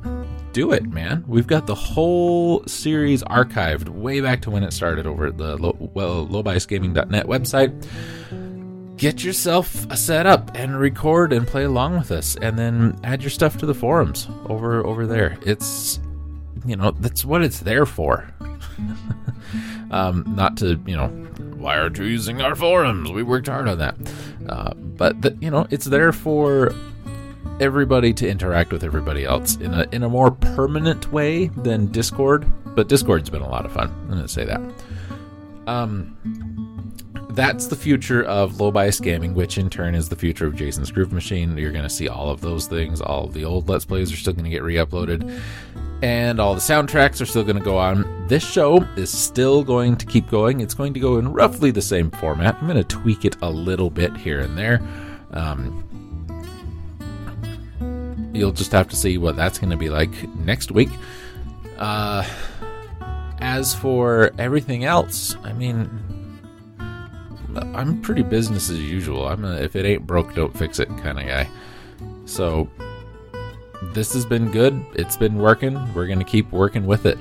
do 0.56 0.72
it, 0.72 0.86
man. 0.86 1.22
We've 1.28 1.46
got 1.46 1.68
the 1.68 1.76
whole 1.76 2.64
series 2.66 3.22
archived 3.24 3.90
way 3.90 4.22
back 4.22 4.42
to 4.44 4.50
when 4.50 4.64
it 4.64 4.72
started 4.72 5.06
over 5.06 5.28
at 5.28 5.38
the 5.38 5.58
well, 5.94 6.26
lowbiasgaming.net 6.28 7.26
website. 7.26 8.96
Get 8.96 9.22
yourself 9.22 9.86
a 9.92 9.98
setup 9.98 10.56
and 10.56 10.80
record 10.80 11.34
and 11.34 11.46
play 11.46 11.66
along 11.66 11.98
with 11.98 12.10
us, 12.10 12.38
and 12.38 12.58
then 12.58 12.98
add 13.04 13.22
your 13.22 13.32
stuff 13.32 13.58
to 13.58 13.66
the 13.66 13.74
forums 13.74 14.30
over 14.48 14.86
over 14.86 15.06
there. 15.06 15.38
It's 15.42 16.00
you 16.66 16.78
know 16.78 16.92
that's 16.92 17.26
what 17.26 17.42
it's 17.42 17.60
there 17.60 17.86
for. 17.86 18.26
um, 19.92 20.24
not 20.38 20.56
to 20.58 20.80
you 20.86 20.96
know 20.96 21.10
why 21.58 21.78
aren't 21.78 21.98
you 21.98 22.06
using 22.06 22.40
our 22.40 22.56
forums? 22.56 23.12
We 23.12 23.24
worked 23.24 23.48
hard 23.48 23.68
on 23.68 23.78
that, 23.80 23.98
uh, 24.48 24.74
but 24.74 25.22
the, 25.22 25.38
you 25.42 25.52
know 25.52 25.68
it's 25.70 25.86
there 25.86 26.14
for 26.14 26.74
everybody 27.60 28.14
to 28.14 28.28
interact 28.28 28.72
with 28.72 28.84
everybody 28.84 29.26
else 29.26 29.56
in 29.58 29.74
a 29.74 29.88
in 29.92 30.04
a 30.04 30.10
more 30.10 30.32
permanent 30.32 31.12
way 31.12 31.48
than 31.48 31.88
Discord. 31.88 32.46
But 32.76 32.90
Discord's 32.90 33.30
been 33.30 33.42
a 33.42 33.50
lot 33.50 33.66
of 33.66 33.72
fun. 33.72 33.90
I'm 34.04 34.10
gonna 34.10 34.28
say 34.28 34.46
that. 34.46 34.62
Um, 35.68 36.18
that's 37.32 37.68
the 37.68 37.76
future 37.76 38.24
of 38.24 38.60
low 38.62 38.72
bias 38.72 39.00
gaming, 39.00 39.34
which 39.34 39.58
in 39.58 39.70
turn 39.70 39.94
is 39.94 40.08
the 40.08 40.16
future 40.16 40.48
of 40.48 40.56
Jason's 40.56 40.92
Groove 40.92 41.12
Machine. 41.12 41.58
You're 41.58 41.72
gonna 41.72 41.90
see 41.90 42.08
all 42.08 42.30
of 42.30 42.42
those 42.42 42.68
things. 42.68 43.02
All 43.02 43.28
the 43.28 43.46
old 43.46 43.68
Let's 43.68 43.86
Plays 43.86 44.12
are 44.12 44.16
still 44.16 44.34
gonna 44.34 44.50
get 44.50 44.64
re-uploaded, 44.64 45.42
and 46.02 46.40
all 46.40 46.54
the 46.54 46.62
soundtracks 46.62 47.22
are 47.22 47.26
still 47.26 47.44
gonna 47.44 47.60
go 47.60 47.78
on. 47.78 48.28
This 48.28 48.44
show 48.44 48.78
is 48.96 49.10
still 49.10 49.64
going 49.64 49.98
to 49.98 50.06
keep 50.06 50.30
going. 50.30 50.62
It's 50.62 50.74
going 50.74 50.94
to 50.94 51.00
go 51.00 51.18
in 51.18 51.32
roughly 51.32 51.72
the 51.72 51.82
same 51.82 52.10
format. 52.12 52.56
I'm 52.62 52.68
gonna 52.68 52.84
tweak 52.84 53.26
it 53.26 53.36
a 53.42 53.50
little 53.50 53.90
bit 53.90 54.16
here 54.16 54.40
and 54.40 54.58
there. 54.58 54.82
Um, 55.32 55.85
you'll 58.36 58.52
just 58.52 58.72
have 58.72 58.88
to 58.90 58.96
see 58.96 59.18
what 59.18 59.36
that's 59.36 59.58
going 59.58 59.72
to 59.72 59.78
be 59.78 59.90
like 59.90 60.12
next 60.36 60.72
week. 60.72 60.90
Uh, 61.78 62.26
as 63.40 63.74
for 63.74 64.32
everything 64.38 64.86
else, 64.86 65.36
I 65.44 65.54
mean, 65.54 65.90
I'm 67.74 68.02
pretty 68.02 68.24
business 68.24 68.70
as 68.70 68.80
usual. 68.80 69.28
I'm 69.28 69.46
a 69.46 69.56
if 69.56 69.76
it 69.76 69.86
ain't 69.86 70.06
broke, 70.06 70.34
don't 70.36 70.56
fix 70.58 70.80
it 70.80 70.88
kind 70.98 71.20
of 71.20 71.26
guy. 71.26 71.50
So 72.26 72.70
this 73.94 74.14
has 74.14 74.26
been 74.26 74.52
good. 74.52 74.86
It's 74.96 75.18
been 75.18 75.36
working. 75.36 75.94
We're 75.94 76.08
going 76.08 76.20
to 76.20 76.26
keep 76.26 76.52
working 76.52 76.86
with 76.86 77.06
it. 77.06 77.18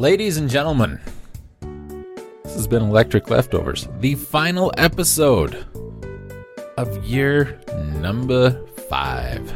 Ladies 0.00 0.38
and 0.38 0.48
gentlemen, 0.48 0.98
this 2.42 2.54
has 2.54 2.66
been 2.66 2.82
Electric 2.82 3.28
Leftovers, 3.28 3.86
the 3.98 4.14
final 4.14 4.72
episode 4.78 5.66
of 6.78 7.04
year 7.04 7.60
number 8.00 8.66
five. 8.88 9.52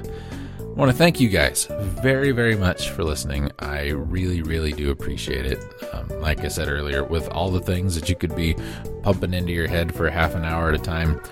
I 0.60 0.62
want 0.64 0.90
to 0.90 0.96
thank 0.98 1.18
you 1.18 1.30
guys 1.30 1.66
very, 1.80 2.30
very 2.32 2.56
much 2.56 2.90
for 2.90 3.04
listening. 3.04 3.52
I 3.60 3.92
really, 3.92 4.42
really 4.42 4.72
do 4.72 4.90
appreciate 4.90 5.46
it. 5.46 5.64
Um, 5.94 6.10
like 6.20 6.44
I 6.44 6.48
said 6.48 6.68
earlier, 6.68 7.04
with 7.04 7.26
all 7.30 7.50
the 7.50 7.60
things 7.60 7.94
that 7.94 8.10
you 8.10 8.14
could 8.14 8.36
be 8.36 8.54
pumping 9.02 9.32
into 9.32 9.54
your 9.54 9.66
head 9.66 9.94
for 9.94 10.10
half 10.10 10.34
an 10.34 10.44
hour 10.44 10.68
at 10.68 10.74
a 10.74 10.78
time, 10.78 11.22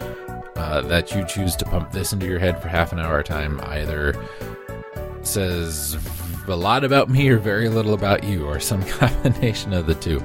uh, 0.56 0.80
that 0.80 1.14
you 1.14 1.26
choose 1.26 1.54
to 1.56 1.66
pump 1.66 1.92
this 1.92 2.14
into 2.14 2.24
your 2.24 2.38
head 2.38 2.62
for 2.62 2.68
half 2.68 2.94
an 2.94 2.98
hour 2.98 3.18
at 3.18 3.28
a 3.28 3.30
time 3.30 3.60
either 3.64 4.14
says 5.20 5.98
a 6.52 6.56
lot 6.56 6.84
about 6.84 7.08
me 7.08 7.28
or 7.28 7.38
very 7.38 7.68
little 7.68 7.94
about 7.94 8.24
you, 8.24 8.46
or 8.46 8.60
some 8.60 8.82
combination 8.98 9.72
of 9.72 9.86
the 9.86 9.94
two. 9.94 10.22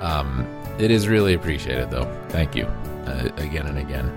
Um, 0.00 0.46
it 0.78 0.90
is 0.90 1.08
really 1.08 1.34
appreciated, 1.34 1.90
though. 1.90 2.10
Thank 2.30 2.56
you 2.56 2.64
uh, 2.64 3.28
again 3.36 3.66
and 3.66 3.78
again. 3.78 4.08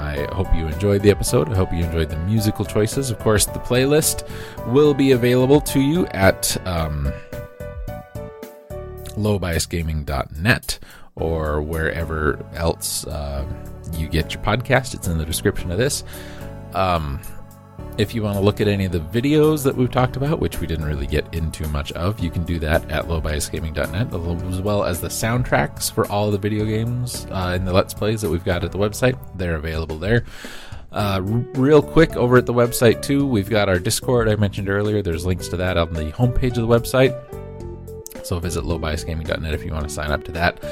I 0.00 0.26
hope 0.34 0.52
you 0.54 0.66
enjoyed 0.66 1.02
the 1.02 1.10
episode. 1.10 1.48
I 1.50 1.54
hope 1.54 1.72
you 1.72 1.84
enjoyed 1.84 2.08
the 2.08 2.18
musical 2.18 2.64
choices. 2.64 3.10
Of 3.10 3.18
course, 3.20 3.46
the 3.46 3.60
playlist 3.60 4.28
will 4.72 4.94
be 4.94 5.12
available 5.12 5.60
to 5.60 5.80
you 5.80 6.06
at 6.08 6.56
um, 6.66 7.12
lowbiasgaming.net 9.10 10.78
or 11.14 11.62
wherever 11.62 12.44
else 12.54 13.06
uh, 13.06 13.44
you 13.92 14.08
get 14.08 14.34
your 14.34 14.42
podcast. 14.42 14.94
It's 14.94 15.06
in 15.06 15.18
the 15.18 15.26
description 15.26 15.70
of 15.70 15.78
this. 15.78 16.02
Um, 16.74 17.20
if 17.98 18.14
you 18.14 18.22
want 18.22 18.36
to 18.36 18.40
look 18.40 18.60
at 18.60 18.68
any 18.68 18.84
of 18.84 18.92
the 18.92 19.00
videos 19.00 19.62
that 19.64 19.76
we've 19.76 19.90
talked 19.90 20.16
about, 20.16 20.40
which 20.40 20.60
we 20.60 20.66
didn't 20.66 20.86
really 20.86 21.06
get 21.06 21.32
into 21.34 21.66
much 21.68 21.92
of, 21.92 22.20
you 22.20 22.30
can 22.30 22.44
do 22.44 22.58
that 22.58 22.90
at 22.90 23.04
lowbiasgaming.net, 23.04 24.52
as 24.52 24.60
well 24.60 24.84
as 24.84 25.00
the 25.00 25.08
soundtracks 25.08 25.92
for 25.92 26.06
all 26.10 26.30
the 26.30 26.38
video 26.38 26.64
games 26.64 27.26
uh, 27.30 27.52
and 27.54 27.66
the 27.66 27.72
Let's 27.72 27.94
Plays 27.94 28.22
that 28.22 28.30
we've 28.30 28.44
got 28.44 28.64
at 28.64 28.72
the 28.72 28.78
website. 28.78 29.18
They're 29.36 29.56
available 29.56 29.98
there. 29.98 30.24
Uh, 30.90 31.20
real 31.22 31.82
quick, 31.82 32.16
over 32.16 32.36
at 32.36 32.46
the 32.46 32.52
website 32.52 33.02
too, 33.02 33.26
we've 33.26 33.48
got 33.48 33.68
our 33.68 33.78
Discord 33.78 34.28
I 34.28 34.36
mentioned 34.36 34.68
earlier. 34.68 35.02
There's 35.02 35.24
links 35.24 35.48
to 35.48 35.56
that 35.56 35.76
on 35.76 35.92
the 35.92 36.12
homepage 36.12 36.58
of 36.58 36.66
the 36.66 36.68
website. 36.68 37.16
So 38.26 38.38
visit 38.38 38.64
lowbiasgaming.net 38.64 39.54
if 39.54 39.64
you 39.64 39.72
want 39.72 39.88
to 39.88 39.94
sign 39.94 40.10
up 40.10 40.24
to 40.24 40.32
that. 40.32 40.62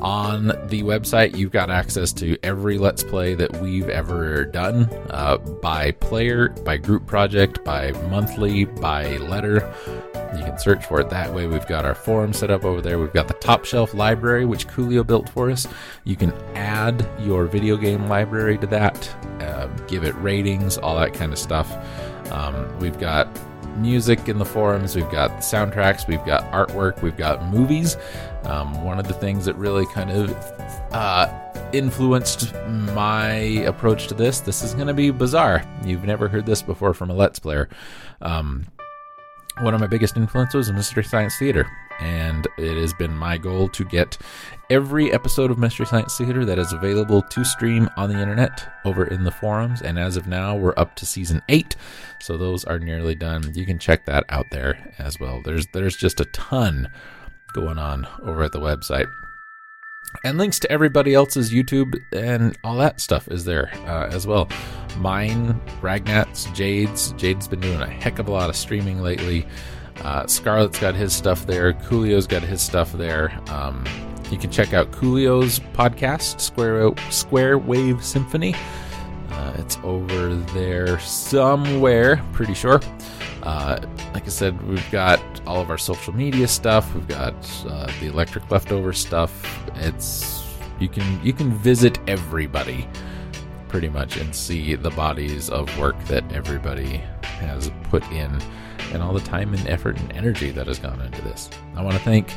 On 0.00 0.46
the 0.46 0.82
website, 0.82 1.36
you've 1.36 1.52
got 1.52 1.70
access 1.70 2.12
to 2.14 2.38
every 2.42 2.78
Let's 2.78 3.02
Play 3.02 3.34
that 3.34 3.54
we've 3.60 3.88
ever 3.90 4.46
done 4.46 4.84
uh, 5.10 5.36
by 5.36 5.90
player, 5.92 6.48
by 6.64 6.78
group 6.78 7.06
project, 7.06 7.62
by 7.64 7.92
monthly, 8.08 8.64
by 8.64 9.18
letter. 9.18 9.74
You 10.36 10.44
can 10.44 10.58
search 10.58 10.86
for 10.86 11.00
it 11.00 11.10
that 11.10 11.34
way. 11.34 11.46
We've 11.46 11.66
got 11.66 11.84
our 11.84 11.94
forum 11.94 12.32
set 12.32 12.50
up 12.50 12.64
over 12.64 12.80
there. 12.80 12.98
We've 12.98 13.12
got 13.12 13.28
the 13.28 13.34
top 13.34 13.66
shelf 13.66 13.92
library, 13.92 14.46
which 14.46 14.68
Coolio 14.68 15.06
built 15.06 15.28
for 15.28 15.50
us. 15.50 15.66
You 16.04 16.16
can 16.16 16.32
add 16.54 17.06
your 17.20 17.44
video 17.44 17.76
game 17.76 18.06
library 18.06 18.56
to 18.58 18.66
that, 18.68 19.08
uh, 19.40 19.66
give 19.86 20.04
it 20.04 20.14
ratings, 20.16 20.78
all 20.78 20.98
that 20.98 21.12
kind 21.12 21.32
of 21.32 21.38
stuff. 21.38 21.70
Um, 22.32 22.78
we've 22.78 22.98
got 22.98 23.28
music 23.76 24.28
in 24.28 24.38
the 24.38 24.44
forums, 24.44 24.94
we've 24.94 25.10
got 25.10 25.30
soundtracks, 25.38 26.06
we've 26.06 26.24
got 26.24 26.50
artwork, 26.52 27.02
we've 27.02 27.16
got 27.16 27.46
movies. 27.50 27.96
Um, 28.44 28.84
one 28.84 28.98
of 28.98 29.06
the 29.06 29.14
things 29.14 29.44
that 29.44 29.54
really 29.54 29.86
kind 29.86 30.10
of 30.10 30.30
uh, 30.92 31.28
influenced 31.72 32.54
my 32.68 33.32
approach 33.66 34.06
to 34.08 34.14
this, 34.14 34.40
this 34.40 34.62
is 34.62 34.74
going 34.74 34.88
to 34.88 34.94
be 34.94 35.10
bizarre. 35.10 35.64
You've 35.84 36.04
never 36.04 36.28
heard 36.28 36.46
this 36.46 36.62
before 36.62 36.94
from 36.94 37.10
a 37.10 37.14
Let's 37.14 37.38
Player. 37.38 37.68
Um, 38.20 38.66
one 39.60 39.74
of 39.74 39.80
my 39.80 39.86
biggest 39.86 40.16
influences 40.16 40.68
is 40.68 40.72
Mystery 40.72 41.04
Science 41.04 41.36
Theater, 41.38 41.70
and 42.00 42.48
it 42.56 42.80
has 42.80 42.94
been 42.94 43.14
my 43.14 43.36
goal 43.36 43.68
to 43.68 43.84
get 43.84 44.16
every 44.70 45.12
episode 45.12 45.50
of 45.50 45.58
Mystery 45.58 45.84
Science 45.84 46.16
Theater 46.16 46.46
that 46.46 46.58
is 46.58 46.72
available 46.72 47.20
to 47.20 47.44
stream 47.44 47.90
on 47.98 48.08
the 48.08 48.18
internet 48.18 48.66
over 48.86 49.04
in 49.04 49.24
the 49.24 49.30
forums. 49.30 49.82
And 49.82 49.98
as 49.98 50.16
of 50.16 50.26
now, 50.26 50.56
we're 50.56 50.72
up 50.78 50.96
to 50.96 51.04
season 51.04 51.42
eight, 51.50 51.76
so 52.20 52.38
those 52.38 52.64
are 52.64 52.78
nearly 52.78 53.14
done. 53.14 53.52
You 53.54 53.66
can 53.66 53.78
check 53.78 54.06
that 54.06 54.24
out 54.30 54.46
there 54.50 54.94
as 54.98 55.20
well. 55.20 55.42
There's 55.44 55.66
there's 55.74 55.96
just 55.96 56.20
a 56.20 56.26
ton 56.26 56.88
going 57.50 57.78
on 57.78 58.06
over 58.22 58.42
at 58.42 58.52
the 58.52 58.60
website. 58.60 59.10
And 60.24 60.38
links 60.38 60.58
to 60.60 60.72
everybody 60.72 61.14
else's 61.14 61.52
YouTube 61.52 61.94
and 62.12 62.56
all 62.64 62.76
that 62.78 63.00
stuff 63.00 63.28
is 63.28 63.44
there 63.44 63.70
uh, 63.86 64.08
as 64.10 64.26
well. 64.26 64.48
Mine, 64.96 65.60
Ragnat's, 65.80 66.46
Jade's. 66.46 67.12
Jade's 67.12 67.46
been 67.46 67.60
doing 67.60 67.80
a 67.80 67.86
heck 67.86 68.18
of 68.18 68.28
a 68.28 68.32
lot 68.32 68.50
of 68.50 68.56
streaming 68.56 69.02
lately. 69.02 69.46
Uh, 70.02 70.26
Scarlett's 70.26 70.78
got 70.80 70.94
his 70.94 71.14
stuff 71.14 71.46
there. 71.46 71.72
Coolio's 71.74 72.26
got 72.26 72.42
his 72.42 72.60
stuff 72.60 72.92
there. 72.92 73.38
Um, 73.50 73.84
you 74.30 74.38
can 74.38 74.50
check 74.50 74.72
out 74.72 74.90
Coolio's 74.92 75.58
podcast, 75.74 76.40
Square 76.40 76.94
Square 77.10 77.58
Wave 77.58 78.04
Symphony. 78.04 78.54
Uh, 79.30 79.54
it's 79.58 79.78
over 79.82 80.34
there 80.34 80.98
somewhere, 81.00 82.22
pretty 82.32 82.54
sure. 82.54 82.80
Uh, 83.42 83.80
like 84.14 84.24
I 84.24 84.28
said, 84.28 84.60
we've 84.62 84.90
got 84.90 85.20
all 85.46 85.60
of 85.60 85.70
our 85.70 85.78
social 85.78 86.14
media 86.14 86.46
stuff. 86.48 86.94
We've 86.94 87.08
got 87.08 87.34
uh, 87.66 87.90
the 88.00 88.06
electric 88.06 88.50
leftover 88.50 88.92
stuff. 88.92 89.32
It's 89.76 90.44
you 90.78 90.88
can 90.88 91.24
you 91.24 91.32
can 91.32 91.52
visit 91.52 91.98
everybody 92.08 92.88
pretty 93.68 93.88
much 93.88 94.16
and 94.16 94.34
see 94.34 94.74
the 94.74 94.90
bodies 94.90 95.48
of 95.48 95.78
work 95.78 95.98
that 96.04 96.24
everybody 96.32 96.96
has 97.22 97.70
put 97.84 98.02
in 98.10 98.36
and 98.92 99.02
all 99.02 99.12
the 99.12 99.20
time 99.20 99.54
and 99.54 99.68
effort 99.68 99.96
and 99.98 100.12
energy 100.12 100.50
that 100.50 100.66
has 100.66 100.78
gone 100.78 101.00
into 101.00 101.22
this. 101.22 101.48
I 101.76 101.82
want 101.82 101.96
to 101.96 102.02
thank 102.02 102.34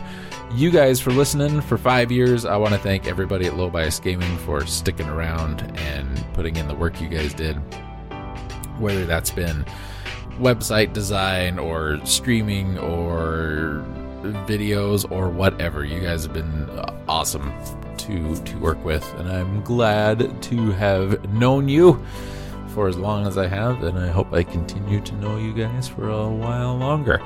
you 0.53 0.69
guys 0.69 0.99
for 0.99 1.11
listening 1.11 1.61
for 1.61 1.77
five 1.77 2.11
years. 2.11 2.45
I 2.45 2.55
want 2.57 2.73
to 2.73 2.79
thank 2.79 3.07
everybody 3.07 3.47
at 3.47 3.57
Low 3.57 3.69
Bias 3.69 3.99
Gaming 3.99 4.37
for 4.39 4.65
sticking 4.67 5.07
around 5.07 5.63
and 5.79 6.33
putting 6.33 6.55
in 6.55 6.67
the 6.67 6.75
work 6.75 7.01
you 7.01 7.09
guys 7.09 7.33
did. 7.33 7.55
Whether 8.77 9.05
that's 9.05 9.31
been 9.31 9.65
website 10.39 10.93
design 10.93 11.59
or 11.59 11.99
streaming 12.05 12.77
or 12.79 13.85
videos 14.47 15.09
or 15.11 15.29
whatever, 15.29 15.83
you 15.83 15.99
guys 15.99 16.23
have 16.23 16.33
been 16.33 16.69
awesome 17.07 17.53
to 17.97 18.35
to 18.43 18.57
work 18.57 18.83
with, 18.83 19.03
and 19.15 19.29
I'm 19.29 19.61
glad 19.63 20.41
to 20.43 20.71
have 20.71 21.29
known 21.33 21.69
you 21.69 22.03
for 22.69 22.87
as 22.87 22.97
long 22.97 23.27
as 23.27 23.37
I 23.37 23.47
have, 23.47 23.83
and 23.83 23.99
I 23.99 24.07
hope 24.07 24.33
I 24.33 24.43
continue 24.43 24.99
to 25.01 25.15
know 25.15 25.37
you 25.37 25.53
guys 25.53 25.87
for 25.87 26.09
a 26.09 26.27
while 26.29 26.75
longer. 26.75 27.21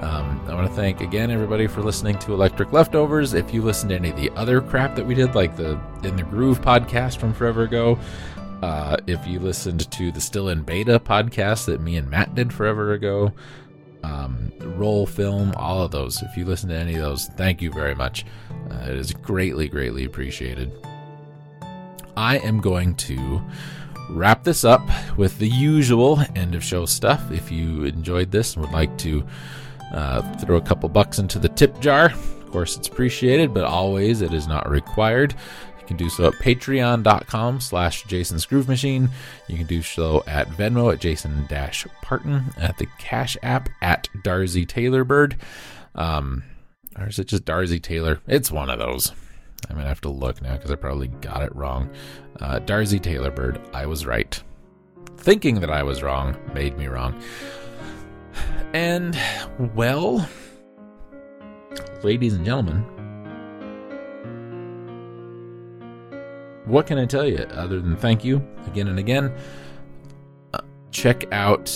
Um, 0.00 0.40
I 0.48 0.54
want 0.54 0.68
to 0.68 0.74
thank 0.74 1.00
again 1.00 1.30
everybody 1.30 1.66
for 1.66 1.82
listening 1.82 2.18
to 2.20 2.34
Electric 2.34 2.72
Leftovers. 2.72 3.32
If 3.32 3.54
you 3.54 3.62
listened 3.62 3.90
to 3.90 3.96
any 3.96 4.10
of 4.10 4.16
the 4.16 4.30
other 4.30 4.60
crap 4.60 4.94
that 4.96 5.06
we 5.06 5.14
did, 5.14 5.34
like 5.34 5.56
the 5.56 5.80
In 6.02 6.16
the 6.16 6.22
Groove 6.22 6.60
podcast 6.60 7.16
from 7.16 7.32
forever 7.32 7.62
ago, 7.62 7.98
uh, 8.64 8.96
if 9.06 9.26
you 9.26 9.38
listened 9.38 9.90
to 9.90 10.10
the 10.10 10.20
Still 10.22 10.48
in 10.48 10.62
Beta 10.62 10.98
podcast 10.98 11.66
that 11.66 11.82
me 11.82 11.98
and 11.98 12.08
Matt 12.08 12.34
did 12.34 12.50
forever 12.50 12.94
ago, 12.94 13.30
um, 14.02 14.50
roll 14.78 15.06
film, 15.06 15.52
all 15.54 15.82
of 15.82 15.90
those. 15.90 16.22
If 16.22 16.34
you 16.34 16.46
listen 16.46 16.70
to 16.70 16.74
any 16.74 16.94
of 16.94 17.02
those, 17.02 17.26
thank 17.36 17.60
you 17.60 17.70
very 17.70 17.94
much. 17.94 18.24
Uh, 18.70 18.86
it 18.88 18.96
is 18.96 19.12
greatly, 19.12 19.68
greatly 19.68 20.06
appreciated. 20.06 20.72
I 22.16 22.38
am 22.38 22.62
going 22.62 22.94
to 22.94 23.42
wrap 24.08 24.44
this 24.44 24.64
up 24.64 24.88
with 25.18 25.38
the 25.38 25.48
usual 25.48 26.22
end 26.34 26.54
of 26.54 26.64
show 26.64 26.86
stuff. 26.86 27.30
If 27.30 27.52
you 27.52 27.84
enjoyed 27.84 28.30
this 28.30 28.54
and 28.54 28.64
would 28.64 28.72
like 28.72 28.96
to 28.98 29.26
uh, 29.92 30.22
throw 30.38 30.56
a 30.56 30.62
couple 30.62 30.88
bucks 30.88 31.18
into 31.18 31.38
the 31.38 31.50
tip 31.50 31.80
jar, 31.80 32.06
of 32.06 32.50
course 32.50 32.78
it's 32.78 32.88
appreciated, 32.88 33.52
but 33.52 33.64
always 33.64 34.22
it 34.22 34.32
is 34.32 34.46
not 34.46 34.70
required. 34.70 35.34
You 35.84 35.88
can 35.88 35.96
do 35.98 36.08
so 36.08 36.28
at 36.28 36.32
patreon.com 36.34 37.60
slash 37.60 38.04
Jason's 38.04 38.46
Groove 38.46 38.68
Machine. 38.68 39.10
You 39.48 39.58
can 39.58 39.66
do 39.66 39.82
so 39.82 40.24
at 40.26 40.48
Venmo 40.48 40.90
at 40.90 40.98
Jason 40.98 41.44
Dash 41.46 41.86
Parton, 42.00 42.54
at 42.56 42.78
the 42.78 42.86
Cash 42.98 43.36
App 43.42 43.68
at 43.82 44.08
Darzy 44.24 44.66
Taylor 44.66 45.04
Bird. 45.04 45.36
Um, 45.94 46.42
or 46.98 47.08
is 47.08 47.18
it 47.18 47.28
just 47.28 47.44
Darzy 47.44 47.82
Taylor? 47.82 48.20
It's 48.26 48.50
one 48.50 48.70
of 48.70 48.78
those. 48.78 49.12
I'm 49.68 49.76
gonna 49.76 49.86
have 49.86 50.00
to 50.02 50.08
look 50.08 50.40
now 50.40 50.56
because 50.56 50.70
I 50.70 50.76
probably 50.76 51.08
got 51.08 51.42
it 51.42 51.54
wrong. 51.54 51.90
Uh, 52.40 52.60
Darzy 52.60 53.00
Taylor 53.00 53.30
Bird, 53.30 53.60
I 53.74 53.84
was 53.84 54.06
right. 54.06 54.42
Thinking 55.18 55.60
that 55.60 55.70
I 55.70 55.82
was 55.82 56.02
wrong 56.02 56.34
made 56.54 56.78
me 56.78 56.86
wrong. 56.86 57.20
And, 58.72 59.18
well, 59.74 60.26
ladies 62.02 62.32
and 62.32 62.44
gentlemen, 62.44 62.86
what 66.64 66.86
can 66.86 66.98
I 66.98 67.06
tell 67.06 67.26
you 67.26 67.38
other 67.50 67.80
than 67.80 67.96
thank 67.96 68.24
you 68.24 68.46
again 68.66 68.88
and 68.88 68.98
again? 68.98 69.34
Uh, 70.52 70.60
check 70.90 71.24
out 71.32 71.66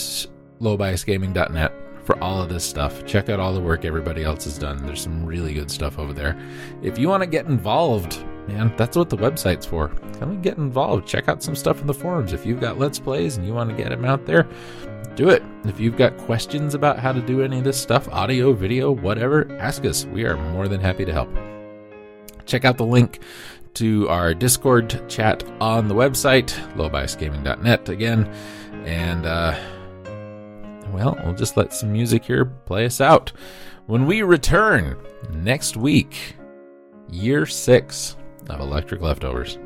lowbiasgaming.net 0.61 1.73
for 2.05 2.23
all 2.23 2.41
of 2.41 2.49
this 2.49 2.65
stuff. 2.65 3.05
Check 3.05 3.29
out 3.29 3.39
all 3.39 3.53
the 3.53 3.61
work 3.61 3.85
everybody 3.85 4.25
else 4.25 4.45
has 4.45 4.57
done. 4.57 4.85
There's 4.87 5.03
some 5.03 5.27
really 5.27 5.53
good 5.53 5.71
stuff 5.71 5.99
over 5.99 6.15
there. 6.15 6.39
If 6.83 6.99
you 6.99 7.07
want 7.07 7.23
to 7.23 7.29
get 7.29 7.45
involved, 7.47 8.25
man, 8.49 8.73
that's 8.79 8.97
what 8.97 9.11
the 9.11 9.17
website's 9.17 9.67
for. 9.67 9.89
Come 10.19 10.31
and 10.31 10.43
get 10.43 10.57
involved. 10.57 11.07
Check 11.07 11.29
out 11.29 11.43
some 11.43 11.55
stuff 11.55 11.83
in 11.83 11.87
the 11.87 11.93
forums. 11.93 12.33
If 12.33 12.47
you've 12.47 12.61
got 12.61 12.79
Let's 12.79 12.99
Plays 12.99 13.37
and 13.37 13.47
you 13.47 13.53
want 13.53 13.69
to 13.69 13.77
get 13.77 13.91
them 13.91 14.07
out 14.07 14.25
there, 14.25 14.49
do 15.17 15.29
it. 15.29 15.43
If 15.65 15.79
you've 15.79 15.99
got 15.99 16.17
questions 16.17 16.75
about 16.75 16.99
how 16.99 17.13
to 17.13 17.21
do 17.21 17.43
any 17.43 17.59
of 17.59 17.65
this 17.65 17.79
stuff, 17.79 18.09
audio, 18.09 18.55
video, 18.55 18.91
whatever, 18.91 19.47
ask 19.59 19.85
us. 19.85 20.07
We 20.07 20.25
are 20.25 20.37
more 20.53 20.67
than 20.67 20.81
happy 20.81 21.05
to 21.05 21.13
help. 21.13 21.29
Check 22.47 22.65
out 22.65 22.79
the 22.79 22.87
link 22.87 23.21
to 23.75 24.09
our 24.09 24.35
Discord 24.35 25.09
chat 25.09 25.45
on 25.61 25.89
the 25.89 25.95
website, 25.95 26.51
lowbiasgaming.net 26.75 27.89
again. 27.89 28.27
And, 28.85 29.27
uh, 29.27 29.55
well, 30.93 31.19
we'll 31.25 31.35
just 31.35 31.57
let 31.57 31.73
some 31.73 31.93
music 31.93 32.25
here 32.25 32.45
play 32.45 32.87
us 32.87 33.01
out. 33.01 33.33
When 33.87 34.07
we 34.07 34.23
return 34.23 34.97
next 35.33 35.77
week, 35.77 36.37
year 37.11 37.47
six 37.47 38.17
of 38.49 38.61
Electric 38.61 39.01
Leftovers. 39.01 39.59